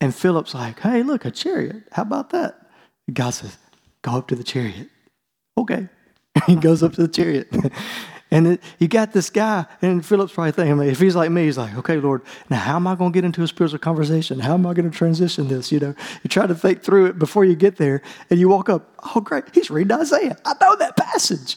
[0.00, 1.84] And Philip's like, hey, look, a chariot.
[1.92, 2.66] How about that?
[3.12, 3.56] God says,
[4.02, 4.88] go up to the chariot.
[5.56, 5.88] Okay.
[6.46, 7.48] he goes up to the chariot.
[8.30, 11.56] And it, you got this guy, and Philip's probably thinking, if he's like me, he's
[11.56, 14.40] like, okay, Lord, now how am I going to get into a spiritual conversation?
[14.40, 15.70] How am I going to transition this?
[15.70, 18.68] You know, you try to think through it before you get there, and you walk
[18.68, 20.36] up, oh, great, he's reading Isaiah.
[20.44, 21.56] I know that passage.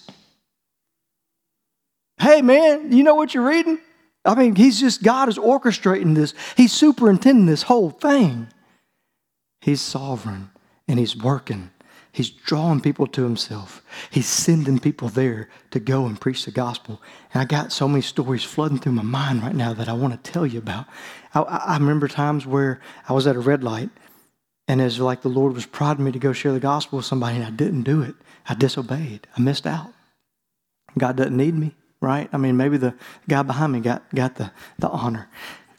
[2.19, 3.79] Hey, man, you know what you're reading?
[4.23, 8.47] I mean, he's just, God is orchestrating this, he's superintending this whole thing.
[9.61, 10.51] He's sovereign,
[10.87, 11.71] and he's working
[12.11, 13.83] He's drawing people to himself.
[14.09, 17.01] He's sending people there to go and preach the gospel.
[17.33, 20.21] And I got so many stories flooding through my mind right now that I want
[20.21, 20.85] to tell you about.
[21.33, 23.89] I, I remember times where I was at a red light
[24.67, 27.37] and it's like the Lord was prodding me to go share the gospel with somebody
[27.37, 28.15] and I didn't do it.
[28.47, 29.27] I disobeyed.
[29.37, 29.93] I missed out.
[30.97, 32.29] God doesn't need me, right?
[32.33, 32.95] I mean, maybe the
[33.27, 35.29] guy behind me got, got the, the honor.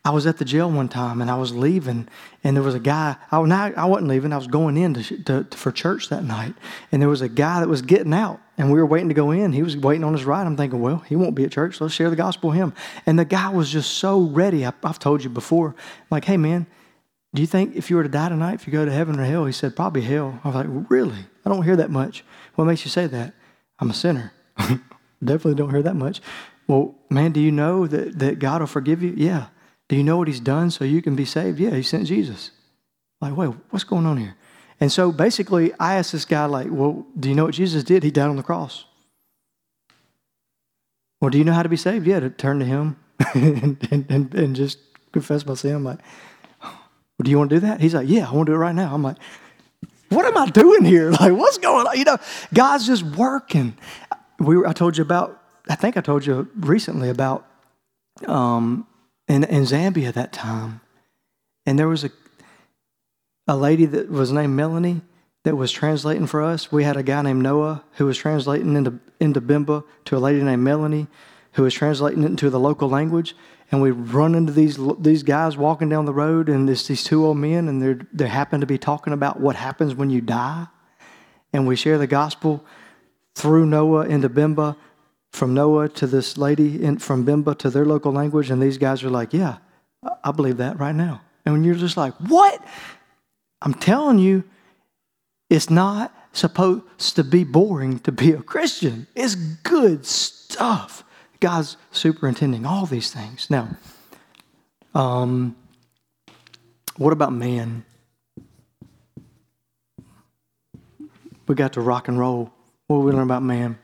[0.03, 2.09] I was at the jail one time and I was leaving,
[2.43, 3.17] and there was a guy.
[3.31, 6.25] I, not, I wasn't leaving, I was going in to, to, to, for church that
[6.25, 6.55] night.
[6.91, 9.31] And there was a guy that was getting out, and we were waiting to go
[9.31, 9.53] in.
[9.53, 10.47] He was waiting on his ride.
[10.47, 11.77] I'm thinking, well, he won't be at church.
[11.77, 12.73] So let's share the gospel with him.
[13.05, 14.65] And the guy was just so ready.
[14.65, 15.75] I, I've told you before,
[16.11, 16.67] like, hey, man,
[17.35, 19.25] do you think if you were to die tonight, if you go to heaven or
[19.25, 19.45] hell?
[19.45, 20.41] He said, probably hell.
[20.43, 21.27] I was like, really?
[21.45, 22.25] I don't hear that much.
[22.55, 23.35] What makes you say that?
[23.79, 24.33] I'm a sinner.
[25.23, 26.23] Definitely don't hear that much.
[26.67, 29.13] Well, man, do you know that, that God will forgive you?
[29.15, 29.49] Yeah.
[29.91, 31.59] Do you know what he's done so you can be saved?
[31.59, 32.53] Yeah, he sent Jesus.
[33.21, 34.37] Like, wait, what's going on here?
[34.79, 38.05] And so basically, I asked this guy, like, well, do you know what Jesus did?
[38.05, 38.85] He died on the cross.
[41.21, 42.07] Well, do you know how to be saved?
[42.07, 43.01] Yeah, to turn to him
[43.35, 44.79] and, and, and, just
[45.11, 45.75] confess my sin.
[45.75, 45.99] I'm like,
[46.63, 46.73] well,
[47.25, 47.81] do you want to do that?
[47.81, 48.95] He's like, yeah, I want to do it right now.
[48.95, 49.17] I'm like,
[50.11, 51.11] what am I doing here?
[51.21, 51.99] Like, what's going on?
[51.99, 52.19] You know,
[52.55, 53.77] God's just working.
[54.39, 57.45] We I told you about, I think I told you recently about
[58.29, 58.87] um,
[59.31, 60.81] in, in Zambia at that time.
[61.65, 62.11] And there was a,
[63.47, 65.03] a lady that was named Melanie
[65.45, 66.73] that was translating for us.
[66.73, 70.43] We had a guy named Noah who was translating into, into Bemba to a lady
[70.43, 71.07] named Melanie
[71.53, 73.35] who was translating it into the local language.
[73.71, 77.25] and we run into these these guys walking down the road, and it's these two
[77.25, 80.67] old men, and they they happen to be talking about what happens when you die,
[81.53, 82.65] and we share the gospel
[83.35, 84.77] through Noah into Bemba,
[85.33, 89.03] from Noah to this lady in, from Bemba to their local language, and these guys
[89.03, 89.59] are like, "Yeah,
[90.25, 92.63] I believe that right now." And when you're just like, "What?"
[93.63, 94.45] I'm telling you,
[95.51, 99.07] it's not supposed to be boring to be a Christian.
[99.15, 101.05] It's good stuff.
[101.41, 103.51] God's superintending all these things.
[103.51, 103.69] Now,
[104.95, 105.57] um,
[106.97, 107.85] what about man?
[111.47, 112.53] We got to rock and roll.
[112.87, 113.79] What do we learn about man?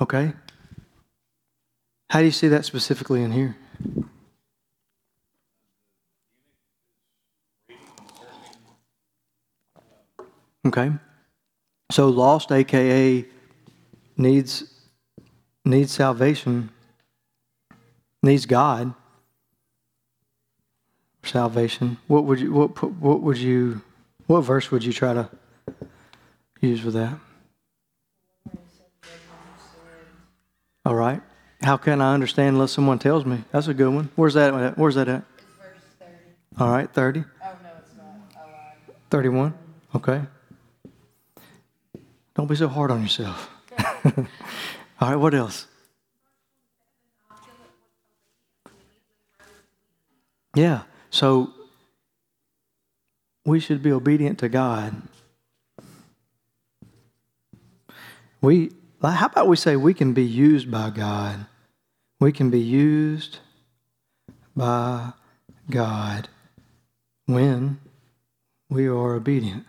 [0.00, 0.32] Okay.
[2.10, 3.56] How do you see that specifically in here?
[10.66, 10.92] Okay.
[11.90, 13.24] So lost, aka
[14.16, 14.64] needs
[15.64, 16.70] needs salvation,
[18.22, 18.94] needs God.
[21.22, 21.98] Salvation.
[22.06, 23.82] What would you what what would you
[24.26, 25.28] what verse would you try to
[26.60, 27.18] use with that?
[30.84, 31.22] All right.
[31.62, 33.42] How can I understand unless someone tells me?
[33.50, 34.10] That's a good one.
[34.16, 34.76] Where's that at?
[34.76, 35.24] Where's that at?
[35.38, 36.12] It's verse 30.
[36.58, 37.20] All right, 30.
[37.20, 38.04] Oh, no, it's not.
[38.36, 38.96] Oh, I lied.
[39.10, 39.54] 31.
[39.94, 40.22] Okay.
[42.34, 43.48] Don't be so hard on yourself.
[45.00, 45.68] All right, what else?
[50.54, 51.52] Yeah, so
[53.44, 54.94] we should be obedient to God.
[58.40, 58.70] We
[59.10, 61.46] how about we say we can be used by God?
[62.20, 63.38] We can be used
[64.56, 65.12] by
[65.70, 66.28] God
[67.26, 67.80] when
[68.70, 69.66] we are obedient.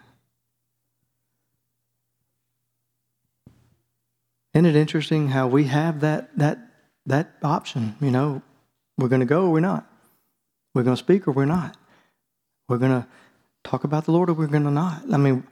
[4.54, 6.60] Isn't it interesting how we have that that
[7.06, 7.95] that option?
[8.00, 8.41] You know,
[8.98, 9.86] we're going to go or we're not.
[10.74, 11.76] We're going to speak or we're not.
[12.69, 13.08] We're going to
[13.65, 15.04] talk about the Lord or we're going to not.
[15.12, 15.45] I mean,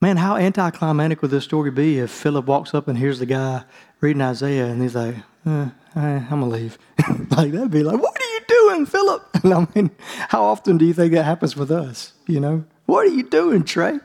[0.00, 3.64] man, how anticlimactic would this story be if Philip walks up and hears the guy
[4.00, 6.78] reading Isaiah and he's like, eh, I'm going to leave.
[7.30, 9.26] like, that'd be like, what are you doing, Philip?
[9.42, 9.90] And I mean,
[10.28, 12.12] how often do you think that happens with us?
[12.26, 13.98] You know, what are you doing, Trey?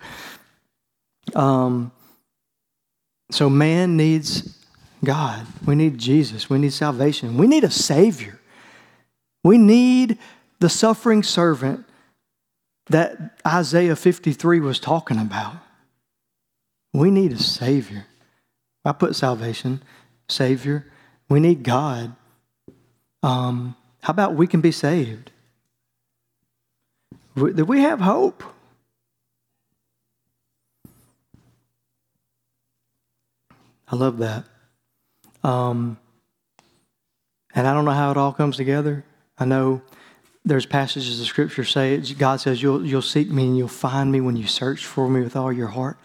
[1.36, 1.92] Um,
[3.30, 4.58] so man needs
[5.04, 5.48] God.
[5.66, 6.50] We need Jesus.
[6.50, 7.38] We need salvation.
[7.38, 8.40] We need a Savior.
[9.44, 10.18] We need
[10.60, 11.86] the suffering servant
[12.88, 15.56] that Isaiah 53 was talking about.
[16.94, 18.06] We need a Savior.
[18.84, 19.82] I put salvation,
[20.28, 20.86] Savior.
[21.30, 22.16] We need God.
[23.24, 25.32] Um, how about we can be saved?
[27.36, 28.44] Do we have hope?
[33.88, 34.46] I love that.
[35.44, 35.98] Um,
[37.54, 39.04] and I don't know how it all comes together.
[39.38, 39.82] I know
[40.44, 44.22] there's passages of scripture say God says you'll you'll seek me and you'll find me
[44.22, 45.98] when you search for me with all your heart.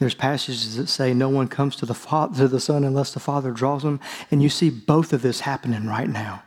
[0.00, 3.20] There's passages that say no one comes to the Father, to the Son unless the
[3.20, 6.42] Father draws them, and you see both of this happening right now.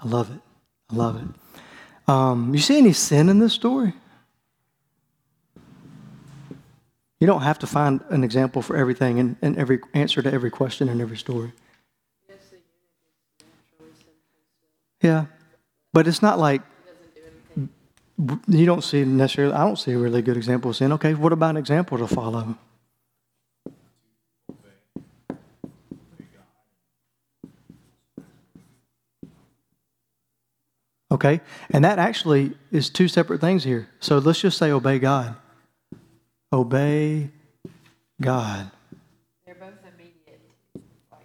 [0.00, 0.40] I love it.
[0.90, 2.10] I love it.
[2.10, 3.92] Um, you see any sin in this story?
[7.20, 10.50] You don't have to find an example for everything and, and every answer to every
[10.50, 11.52] question in every story.
[15.02, 15.26] Yeah,
[15.92, 16.62] but it's not like
[18.48, 19.54] you don't see necessarily.
[19.54, 20.92] I don't see a really good example of sin.
[20.92, 22.56] Okay, what about an example to follow?
[31.12, 33.88] Okay, and that actually is two separate things here.
[33.98, 35.34] So let's just say obey God.
[36.52, 37.30] Obey
[38.20, 38.70] God.
[39.44, 40.40] They're both immediate.
[41.10, 41.22] Like,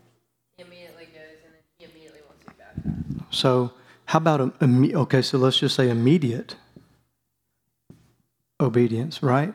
[0.58, 3.36] he immediately goes and then he immediately wants to be baptized.
[3.36, 3.74] So,
[4.06, 6.56] how about, a, imme- okay, so let's just say immediate
[8.60, 9.54] obedience, right?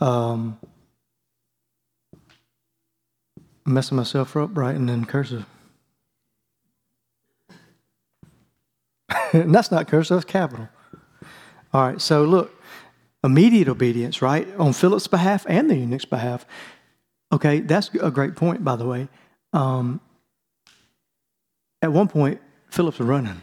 [0.00, 0.58] Um,
[3.64, 5.46] messing myself up, writing in cursive.
[9.32, 10.68] and that's not cursive, that's capital.
[11.72, 12.52] All right, so look,
[13.24, 14.48] immediate obedience, right?
[14.56, 16.46] On Philip's behalf and the eunuch's behalf.
[17.32, 19.08] Okay, that's a great point, by the way.
[19.52, 20.00] Um,
[21.82, 22.40] at one point,
[22.70, 23.42] Philip's running.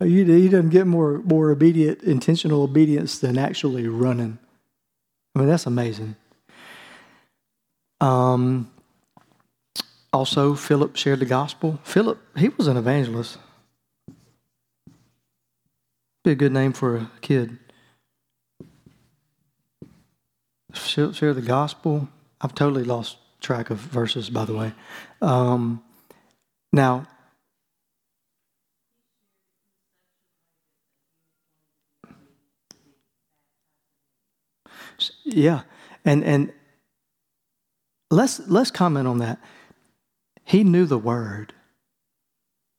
[0.00, 4.38] He, he doesn't get more, more obedient, intentional obedience than actually running.
[5.34, 6.16] I mean, that's amazing.
[8.00, 8.70] Um,
[10.12, 11.78] also, Philip shared the gospel.
[11.82, 13.38] Philip, he was an evangelist.
[16.24, 17.58] Be a good name for a kid.
[20.74, 22.08] Share the gospel.
[22.40, 24.72] I've totally lost track of verses, by the way.
[25.22, 25.82] Um,
[26.72, 27.06] now,
[35.26, 35.62] yeah,
[36.04, 36.52] and and
[38.10, 39.38] let's let's comment on that.
[40.44, 41.52] He knew the word,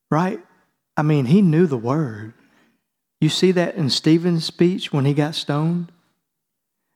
[0.10, 0.40] right?
[0.96, 2.34] I mean, he knew the word.
[3.20, 5.92] You see that in Stephen's speech when he got stoned.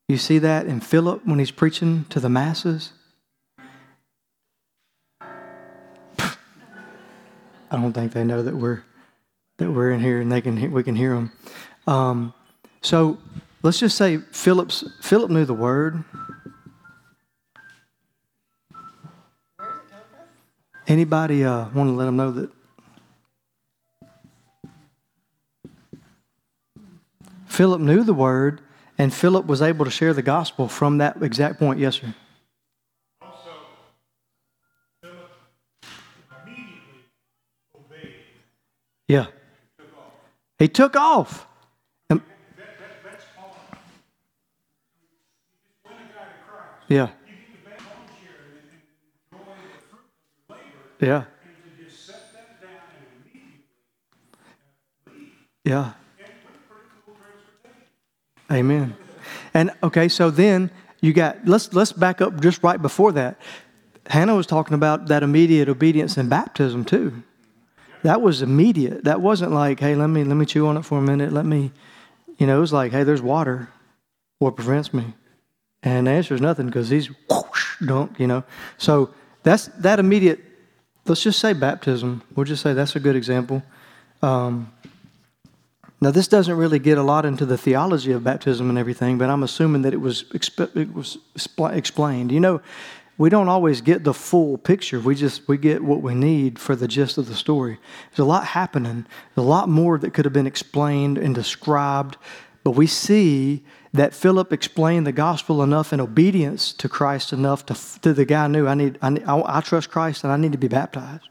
[0.08, 2.93] You see that in Philip when he's preaching to the masses.
[7.72, 8.84] I don't think they know that we're
[9.58, 11.32] that we're in here and they can we can hear them.
[11.88, 12.34] Um,
[12.82, 13.18] so
[13.64, 16.03] let's just say Philip's Philip knew the word.
[20.88, 22.49] Anybody uh, want to let them know that?
[27.47, 28.62] Philip knew the word,
[28.97, 31.80] and Philip was able to share the gospel from that exact point.
[31.80, 32.14] Yes, sir.
[33.22, 33.51] Also,
[35.03, 35.32] Philip
[36.45, 37.05] immediately
[37.76, 38.14] obeyed.
[39.07, 39.28] Yeah.
[40.59, 41.45] He took off.
[42.09, 42.22] And-
[42.57, 43.57] That, that, that's all.
[44.95, 45.07] You
[45.68, 46.80] just win a guy to Christ.
[46.80, 46.80] yeah.
[46.80, 46.80] You get the best home share and, and enjoy the fruit of your labor, Yeah.
[46.80, 47.07] and to just set that down and Yeah.
[56.19, 56.27] And
[57.05, 57.81] cool transportation.
[58.51, 58.97] Amen.
[59.53, 60.69] And okay, so then
[60.99, 63.39] you got let's let's back up just right before that.
[64.07, 67.23] Hannah was talking about that immediate obedience in baptism too.
[68.03, 69.05] That was immediate.
[69.05, 71.31] That wasn't like, hey, let me let me chew on it for a minute.
[71.31, 71.71] Let me,
[72.37, 73.69] you know, it was like, hey, there's water.
[74.39, 75.13] What prevents me?
[75.84, 78.43] And the answer is nothing because he's whoosh, dunk, you know.
[78.77, 79.09] So
[79.43, 80.39] that's that immediate.
[81.05, 82.21] Let's just say baptism.
[82.36, 83.63] We'll just say that's a good example.
[84.21, 84.71] Um,
[86.03, 89.29] now, this doesn't really get a lot into the theology of baptism and everything, but
[89.29, 92.32] I'm assuming that it was, exp- it was expl- explained.
[92.32, 92.61] You know,
[93.19, 94.99] we don't always get the full picture.
[94.99, 97.77] We just we get what we need for the gist of the story.
[98.09, 99.05] There's a lot happening.
[99.36, 102.17] There's a lot more that could have been explained and described,
[102.63, 103.63] but we see
[103.93, 108.47] that Philip explained the gospel enough in obedience to Christ enough to, to the guy
[108.47, 111.27] knew I need, I need I, I trust Christ and I need to be baptized.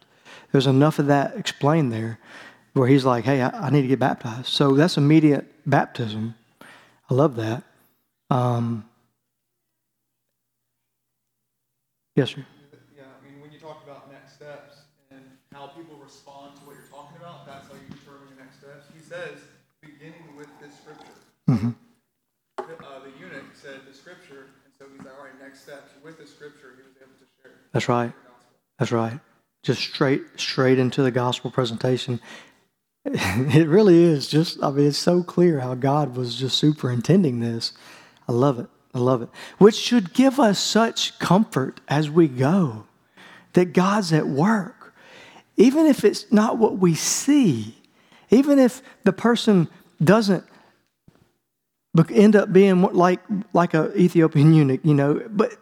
[0.52, 2.18] There's enough of that explained there
[2.74, 4.46] where he's like, hey, I, I need to get baptized.
[4.48, 6.34] So that's immediate baptism.
[7.10, 7.62] I love that.
[8.30, 8.84] Um,
[12.14, 12.44] yes, sir.
[12.96, 15.20] Yeah, I mean, when you talk about next steps and
[15.52, 18.86] how people respond to what you're talking about, that's how you determine your next steps.
[18.94, 19.40] He says,
[19.80, 21.14] beginning with this scripture.
[21.48, 21.74] Mhm.
[22.58, 25.92] Uh, the eunuch said the scripture, and so he's like, all right, next steps.
[26.04, 28.12] With the scripture, he was able to share That's right.
[28.78, 29.20] That's right.
[29.62, 32.20] Just straight, straight into the gospel presentation.
[33.02, 37.72] It really is just, I mean, it's so clear how God was just superintending this.
[38.28, 38.66] I love it.
[38.92, 39.30] I love it.
[39.56, 42.84] Which should give us such comfort as we go
[43.54, 44.94] that God's at work.
[45.56, 47.78] Even if it's not what we see,
[48.28, 49.68] even if the person
[50.04, 50.44] doesn't
[52.10, 53.20] end up being like
[53.52, 55.56] like a Ethiopian eunuch, you know, but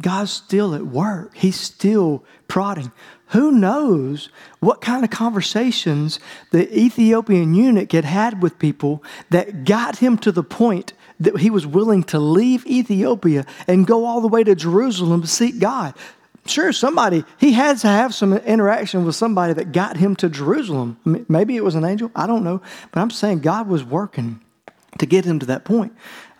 [0.00, 1.34] God's still at work.
[1.36, 2.92] He's still prodding.
[3.28, 4.28] Who knows
[4.60, 6.20] what kind of conversations
[6.50, 11.48] the Ethiopian eunuch had had with people that got him to the point that he
[11.48, 15.94] was willing to leave Ethiopia and go all the way to Jerusalem to seek God.
[16.44, 20.98] Sure, somebody, he had to have some interaction with somebody that got him to Jerusalem.
[21.28, 22.60] Maybe it was an angel, I don't know.
[22.90, 24.40] But I'm saying God was working
[24.98, 25.92] to get him to that point.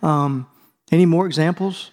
[0.03, 0.47] Um,
[0.91, 1.91] any more examples?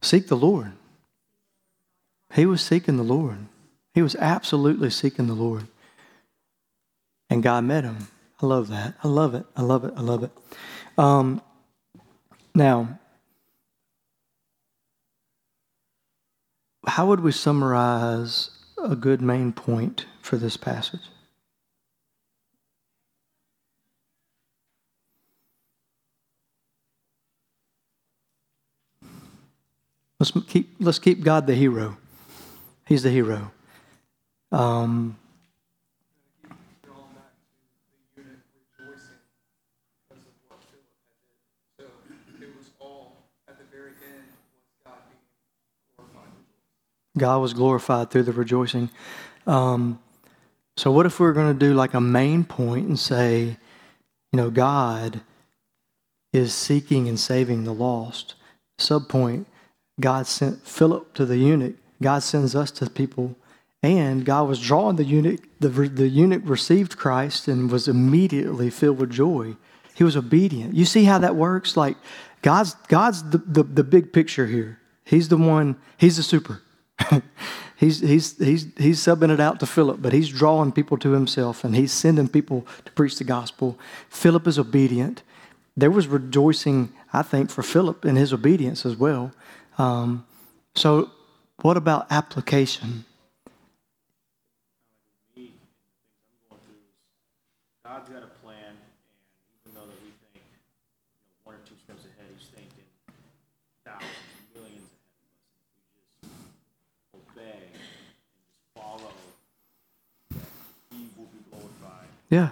[0.00, 0.72] Seek the Lord.
[2.32, 3.46] He was seeking the Lord.
[3.92, 5.66] He was absolutely seeking the Lord.
[7.30, 8.08] And God met him.
[8.40, 8.94] I love that.
[9.02, 9.44] I love it.
[9.56, 9.92] I love it.
[9.96, 10.30] I love it.
[10.96, 11.42] Um,
[12.54, 12.98] now,
[16.86, 18.50] how would we summarize
[18.82, 21.02] a good main point for this passage?
[30.20, 31.96] Let's keep, let's keep God the hero.
[32.86, 33.52] He's the hero.
[34.50, 35.16] Um,
[36.82, 37.30] Drawn back
[38.16, 38.42] to the eunuch
[38.76, 39.22] rejoicing
[40.08, 40.82] because of what Philip
[41.78, 41.86] had did.
[41.86, 45.22] So it was all, at the very end, was God being
[45.94, 46.34] glorified.
[47.18, 48.90] God was glorified through the rejoicing.
[49.46, 49.98] Um,
[50.76, 53.56] so, what if we are going to do like a main point and say,
[54.32, 55.20] you know, God
[56.32, 58.34] is seeking and saving the lost.
[58.78, 59.46] Subpoint,
[60.00, 61.76] God sent Philip to the eunuch.
[62.00, 63.36] God sends us to people.
[63.82, 65.40] And God was drawing the eunuch.
[65.60, 69.56] The, the eunuch received Christ and was immediately filled with joy.
[69.94, 70.74] He was obedient.
[70.74, 71.76] You see how that works?
[71.76, 71.96] Like
[72.42, 74.78] God's, God's the, the, the big picture here.
[75.04, 76.62] He's the one, he's the super.
[77.76, 81.64] he's, he's, he's, he's subbing it out to Philip, but he's drawing people to himself
[81.64, 83.78] and he's sending people to preach the gospel.
[84.08, 85.22] Philip is obedient.
[85.76, 89.32] There was rejoicing, I think, for Philip in his obedience as well.
[89.78, 90.26] Um,
[90.74, 91.10] so,
[91.62, 93.04] what about application?
[95.36, 96.02] me and the things
[96.50, 96.98] I'm going through is
[97.86, 98.78] God's got a plan, and
[99.62, 102.86] even though that we think you know, one or two steps ahead, He's thinking
[103.86, 104.18] thousands,
[104.54, 105.62] millions ahead of us.
[106.22, 106.74] And if we just
[107.14, 107.82] obey and
[108.50, 109.14] just follow,
[110.34, 110.46] that
[110.90, 111.62] He will be glorified.
[111.62, 111.62] Yeah.
[111.62, 112.50] And His plans will be shown to you.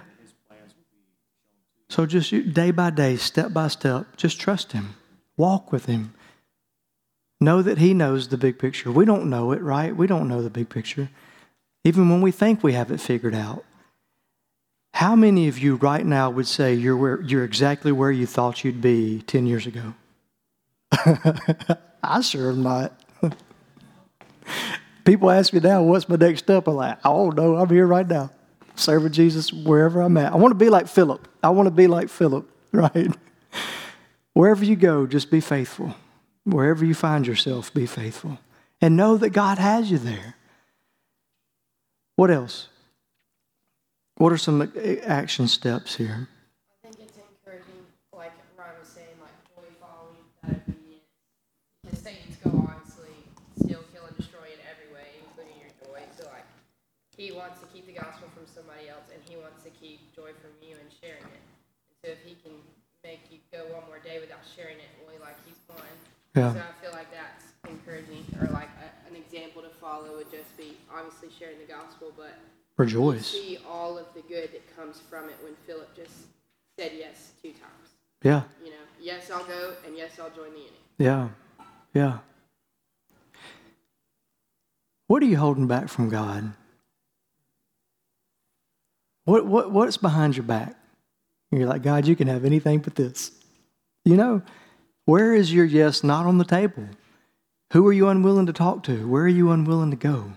[1.89, 4.95] So just day by day, step by step, just trust Him.
[5.37, 6.13] Walk with Him.
[7.39, 8.91] Know that He knows the big picture.
[8.91, 9.95] We don't know it, right?
[9.95, 11.09] We don't know the big picture.
[11.83, 13.63] Even when we think we have it figured out.
[14.93, 18.63] How many of you right now would say you're, where, you're exactly where you thought
[18.63, 19.93] you'd be 10 years ago?
[22.03, 22.99] I sure am not.
[25.05, 26.67] People ask me now, what's my next step?
[26.67, 27.57] I'm like, I don't know.
[27.57, 28.31] I'm here right now,
[28.79, 30.33] serving Jesus wherever I'm at.
[30.33, 31.27] I want to be like Philip.
[31.43, 33.15] I want to be like Philip, right?
[34.33, 35.95] Wherever you go, just be faithful.
[36.43, 38.37] Wherever you find yourself, be faithful.
[38.79, 40.35] And know that God has you there.
[42.15, 42.67] What else?
[44.17, 44.71] What are some
[45.05, 46.29] action steps here?
[46.29, 47.81] I think it's encouraging,
[48.13, 51.09] like Ryan was saying, like joy following that obedience.
[51.81, 53.17] Because Satan's go honestly
[53.57, 56.05] steal, kill, and destroy in every way, including your joy.
[56.13, 56.45] So like,
[57.17, 60.29] he wants to keep the gospel from somebody else, and he wants to keep joy
[60.37, 61.41] from you and sharing it.
[61.89, 62.53] And so if he can
[63.01, 65.79] make you go one more day without sharing it, well, like he's won.
[66.35, 66.53] Yeah.
[66.53, 70.55] So I feel like that's encouraging, or like a, an example to follow would just
[70.57, 72.37] be obviously sharing the gospel, but
[72.77, 73.25] Rejoice.
[73.27, 76.13] see all of the good that comes from it when Philip just
[76.77, 77.89] said yes two times.
[78.23, 80.73] Yeah, You know, yes, I'll go, and yes, I'll join the eunuch.
[80.97, 81.29] yeah,
[81.93, 82.17] yeah.
[85.07, 86.51] What are you holding back from God?
[89.25, 90.75] What, what, what's behind your back?
[91.51, 93.31] You're like, God, you can have anything but this.
[94.07, 94.41] You know,
[95.03, 96.87] where is your yes not on the table?
[97.73, 99.05] Who are you unwilling to talk to?
[99.05, 100.31] Where are you unwilling to go?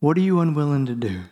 [0.00, 1.22] What are you unwilling to do?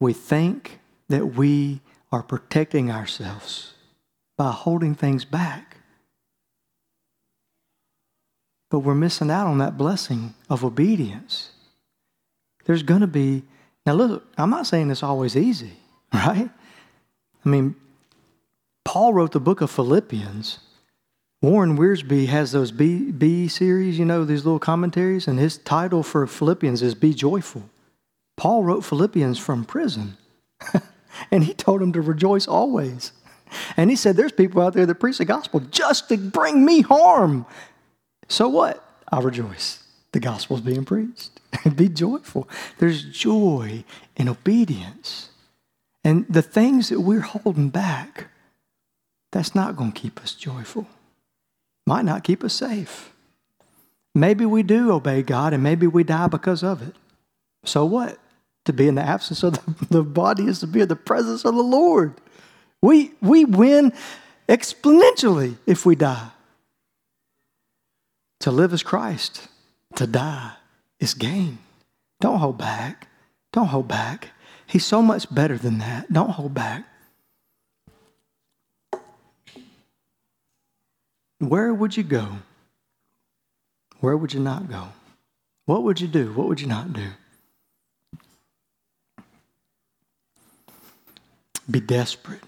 [0.00, 3.74] We think that we are protecting ourselves
[4.36, 5.76] by holding things back.
[8.68, 11.52] But we're missing out on that blessing of obedience.
[12.64, 13.44] There's going to be,
[13.86, 15.74] now look, I'm not saying it's always easy,
[16.12, 16.50] right?
[17.44, 17.76] I mean,
[18.84, 20.58] Paul wrote the book of Philippians.
[21.40, 26.02] Warren Wiersbe has those B, B series, you know, these little commentaries, and his title
[26.02, 27.68] for Philippians is Be Joyful.
[28.36, 30.16] Paul wrote Philippians from prison,
[31.30, 33.12] and he told them to rejoice always.
[33.76, 36.80] And he said, There's people out there that preach the gospel just to bring me
[36.80, 37.46] harm.
[38.28, 38.82] So what?
[39.10, 39.82] I rejoice.
[40.12, 41.40] The gospel's being preached.
[41.76, 42.48] Be joyful.
[42.78, 43.84] There's joy
[44.16, 45.30] in obedience.
[46.04, 48.28] And the things that we're holding back,
[49.32, 50.86] that's not going to keep us joyful.
[51.86, 53.12] Might not keep us safe.
[54.14, 56.94] Maybe we do obey God and maybe we die because of it.
[57.64, 58.18] So what?
[58.66, 61.44] To be in the absence of the, the body is to be in the presence
[61.44, 62.14] of the Lord.
[62.82, 63.92] We, we win
[64.48, 66.30] exponentially if we die.
[68.40, 69.48] To live is Christ,
[69.94, 70.52] to die
[70.98, 71.58] is gain.
[72.20, 73.08] Don't hold back.
[73.52, 74.30] Don't hold back.
[74.66, 76.12] He's so much better than that.
[76.12, 76.84] Don't hold back.
[81.42, 82.38] Where would you go?
[83.98, 84.90] Where would you not go?
[85.66, 86.32] What would you do?
[86.34, 87.08] What would you not do?
[91.68, 92.42] Be desperate.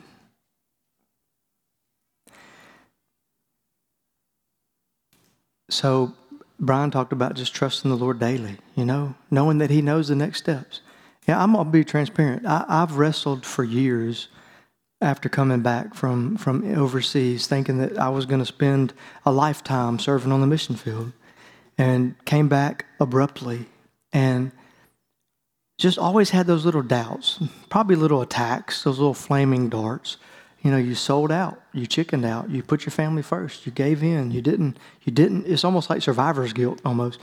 [5.69, 6.13] So,
[6.61, 10.15] Brian talked about just trusting the Lord daily, you know, knowing that He knows the
[10.15, 10.83] next steps.
[11.27, 12.47] Yeah, I'm going to be transparent.
[12.47, 14.29] I, I've wrestled for years
[15.01, 18.93] after coming back from, from overseas, thinking that I was going to spend
[19.27, 21.13] a lifetime serving on the mission field,
[21.77, 23.67] and came back abruptly
[24.13, 24.53] and
[25.77, 30.17] just always had those little doubts, probably little attacks, those little flaming darts.
[30.63, 34.03] You know, you sold out, you chickened out, you put your family first, you gave
[34.03, 35.47] in, you didn't, you didn't.
[35.47, 37.21] It's almost like survivor's guilt, almost.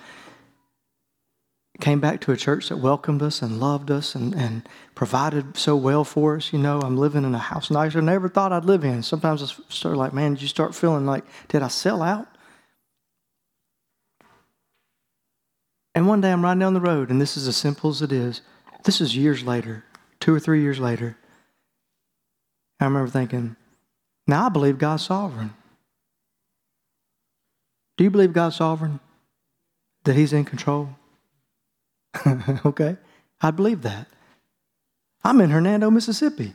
[1.80, 5.76] Came back to a church that welcomed us and loved us and, and provided so
[5.76, 6.52] well for us.
[6.52, 9.02] You know, I'm living in a house nicer than I never thought I'd live in.
[9.04, 12.28] Sometimes I start like, man, did you start feeling like, did I sell out?
[15.96, 18.12] And one day I'm riding down the road, and this is as simple as it
[18.12, 18.42] is.
[18.84, 19.84] This is years later,
[20.20, 21.18] two or three years later.
[22.80, 23.56] I remember thinking,
[24.28, 25.54] now I believe God's sovereign.
[27.98, 29.00] Do you believe God's sovereign?
[30.06, 30.96] That He's in control?
[32.66, 32.98] okay?
[33.42, 34.08] I believe that.
[35.24, 36.54] I'm in Hernando, Mississippi.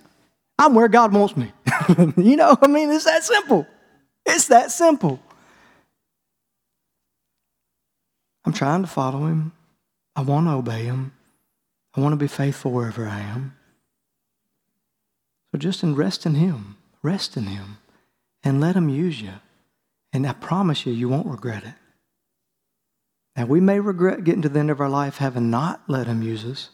[0.59, 1.53] I'm where God wants me.
[2.17, 3.67] you know, I mean, it's that simple.
[4.25, 5.21] It's that simple.
[8.45, 9.53] I'm trying to follow Him.
[10.15, 11.13] I want to obey Him.
[11.95, 13.57] I want to be faithful wherever I am.
[15.51, 17.79] So just in rest in Him, rest in Him,
[18.43, 19.33] and let Him use you.
[20.13, 21.75] And I promise you, you won't regret it.
[23.37, 26.22] Now, we may regret getting to the end of our life having not let Him
[26.22, 26.70] use us,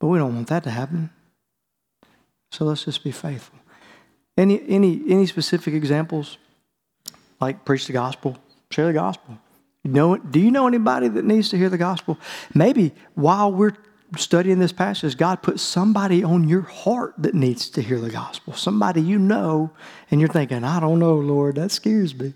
[0.00, 1.10] but we don't want that to happen.
[2.50, 3.58] So let's just be faithful.
[4.36, 6.38] Any, any, any specific examples?
[7.40, 8.36] Like preach the gospel,
[8.70, 9.38] share the gospel.
[9.84, 12.18] You know, do you know anybody that needs to hear the gospel?
[12.54, 13.76] Maybe while we're
[14.16, 18.54] studying this passage, God put somebody on your heart that needs to hear the gospel.
[18.54, 19.70] Somebody you know,
[20.10, 22.34] and you're thinking, I don't know, Lord, that scares me.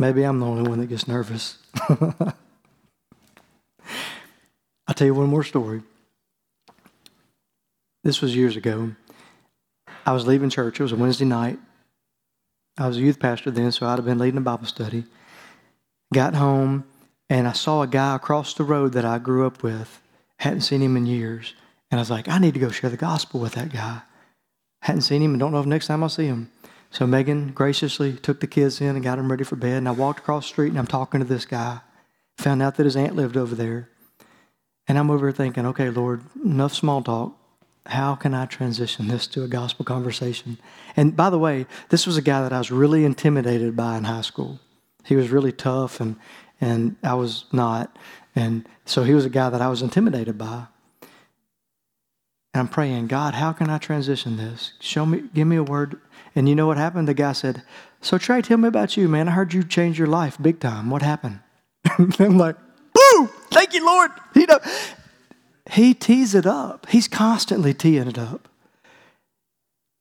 [0.00, 1.58] Maybe I'm the only one that gets nervous.
[1.90, 2.34] I'll
[4.94, 5.82] tell you one more story.
[8.02, 8.92] This was years ago.
[10.06, 10.80] I was leaving church.
[10.80, 11.58] It was a Wednesday night.
[12.78, 15.04] I was a youth pastor then, so I'd have been leading a Bible study.
[16.14, 16.84] Got home,
[17.28, 20.00] and I saw a guy across the road that I grew up with.
[20.38, 21.52] Hadn't seen him in years.
[21.90, 24.00] And I was like, I need to go share the gospel with that guy.
[24.80, 26.50] Hadn't seen him and don't know if next time I'll see him.
[26.90, 29.78] So Megan graciously took the kids in and got them ready for bed.
[29.78, 31.80] And I walked across the street and I'm talking to this guy.
[32.38, 33.88] Found out that his aunt lived over there.
[34.88, 37.36] And I'm over here thinking, okay, Lord, enough small talk.
[37.86, 40.58] How can I transition this to a gospel conversation?
[40.96, 44.04] And by the way, this was a guy that I was really intimidated by in
[44.04, 44.58] high school.
[45.04, 46.16] He was really tough and,
[46.60, 47.96] and I was not.
[48.34, 50.66] And so he was a guy that I was intimidated by.
[52.52, 54.72] And I'm praying, God, how can I transition this?
[54.80, 56.00] Show me, give me a word
[56.34, 57.08] and you know what happened?
[57.08, 57.62] The guy said,
[58.00, 59.28] So Trey, tell me about you, man.
[59.28, 60.90] I heard you changed your life big time.
[60.90, 61.40] What happened?
[62.18, 62.56] I'm like,
[62.92, 63.28] Boo!
[63.50, 64.10] Thank you, Lord.
[64.34, 64.60] You know,
[65.70, 66.86] he tees it up.
[66.88, 68.48] He's constantly teeing it up.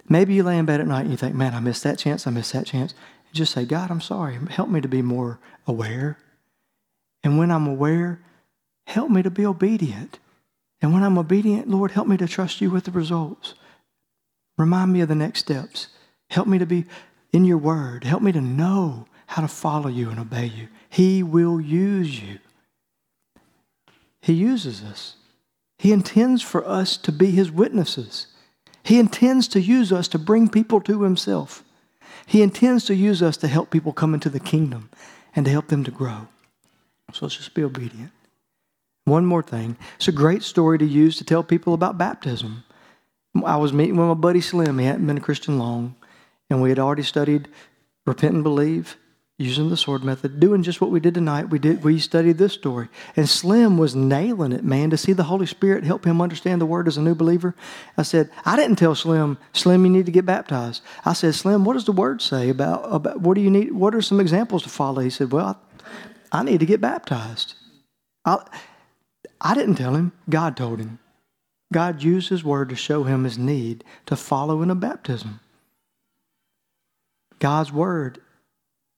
[0.08, 2.26] Maybe you lay in bed at night and you think, man, I missed that chance,
[2.26, 2.94] I missed that chance.
[3.28, 4.40] And just say, God, I'm sorry.
[4.50, 6.18] Help me to be more aware.
[7.24, 8.22] And when I'm aware,
[8.88, 10.18] help me to be obedient.
[10.82, 13.54] And when I'm obedient, Lord, help me to trust you with the results.
[14.58, 15.90] Remind me of the next steps.
[16.30, 16.86] Help me to be
[17.32, 18.04] in your word.
[18.04, 20.68] Help me to know how to follow you and obey you.
[20.90, 22.40] He will use you.
[24.22, 25.16] He uses us.
[25.78, 28.28] He intends for us to be his witnesses.
[28.84, 31.64] He intends to use us to bring people to himself.
[32.26, 34.90] He intends to use us to help people come into the kingdom
[35.36, 36.28] and to help them to grow.
[37.14, 38.12] So let's just be obedient.
[39.06, 39.78] One more thing.
[39.96, 42.64] It's a great story to use to tell people about baptism.
[43.44, 44.80] I was meeting with my buddy Slim.
[44.80, 45.96] He hadn't been a Christian long.
[46.50, 47.48] And we had already studied
[48.06, 48.98] repent and believe
[49.40, 51.50] using the sword method, doing just what we did tonight.
[51.50, 52.90] We did we studied this story.
[53.16, 56.66] And Slim was nailing it, man, to see the Holy Spirit help him understand the
[56.66, 57.56] word as a new believer.
[57.98, 60.84] I said, I didn't tell Slim, Slim, you need to get baptized.
[61.06, 63.72] I said, Slim, what does the word say about, about what do you need?
[63.72, 65.00] What are some examples to follow?
[65.00, 65.58] He said, Well,
[66.32, 67.56] I, I need to get baptized.
[68.26, 68.44] I,
[69.40, 71.00] I didn't tell him, God told him.
[71.72, 75.40] God used his word to show him his need to follow in a baptism.
[77.40, 78.20] God's Word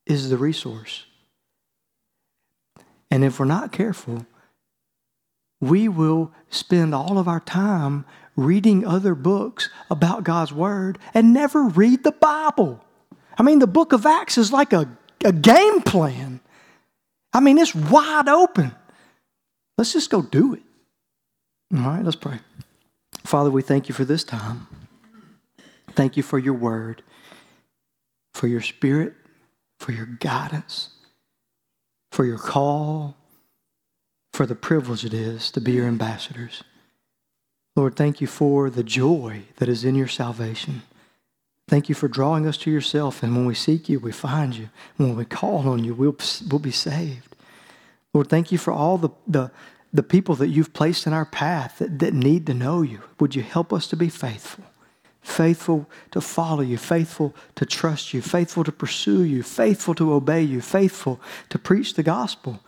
[0.05, 1.05] is the resource.
[3.09, 4.25] And if we're not careful,
[5.59, 11.63] we will spend all of our time reading other books about God's Word and never
[11.63, 12.83] read the Bible.
[13.37, 14.89] I mean, the book of Acts is like a,
[15.23, 16.39] a game plan.
[17.33, 18.73] I mean, it's wide open.
[19.77, 20.63] Let's just go do it.
[21.73, 22.39] All right, let's pray.
[23.23, 24.67] Father, we thank you for this time.
[25.91, 27.03] Thank you for your word
[28.33, 29.13] for your spirit,
[29.79, 30.89] for your guidance,
[32.11, 33.17] for your call,
[34.33, 36.63] for the privilege it is to be your ambassadors.
[37.75, 40.81] Lord, thank you for the joy that is in your salvation.
[41.67, 43.23] Thank you for drawing us to yourself.
[43.23, 44.69] And when we seek you, we find you.
[44.97, 46.17] When we call on you, we'll,
[46.49, 47.35] we'll be saved.
[48.13, 49.51] Lord, thank you for all the, the,
[49.93, 52.99] the people that you've placed in our path that, that need to know you.
[53.19, 54.65] Would you help us to be faithful?
[55.21, 60.41] Faithful to follow you, faithful to trust you, faithful to pursue you, faithful to obey
[60.41, 61.19] you, faithful
[61.49, 62.59] to preach the gospel,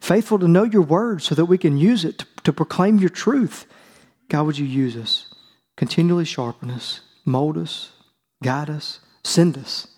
[0.00, 3.08] faithful to know your word so that we can use it to, to proclaim your
[3.08, 3.66] truth.
[4.28, 5.32] God, would you use us?
[5.76, 7.92] Continually sharpen us, mold us,
[8.42, 9.88] guide us, send us.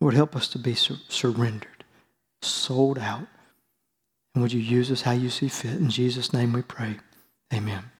[0.00, 1.84] Lord, help us to be sur- surrendered,
[2.42, 3.26] sold out.
[4.34, 5.72] And would you use us how you see fit?
[5.72, 6.98] In Jesus' name we pray.
[7.52, 7.90] Amen.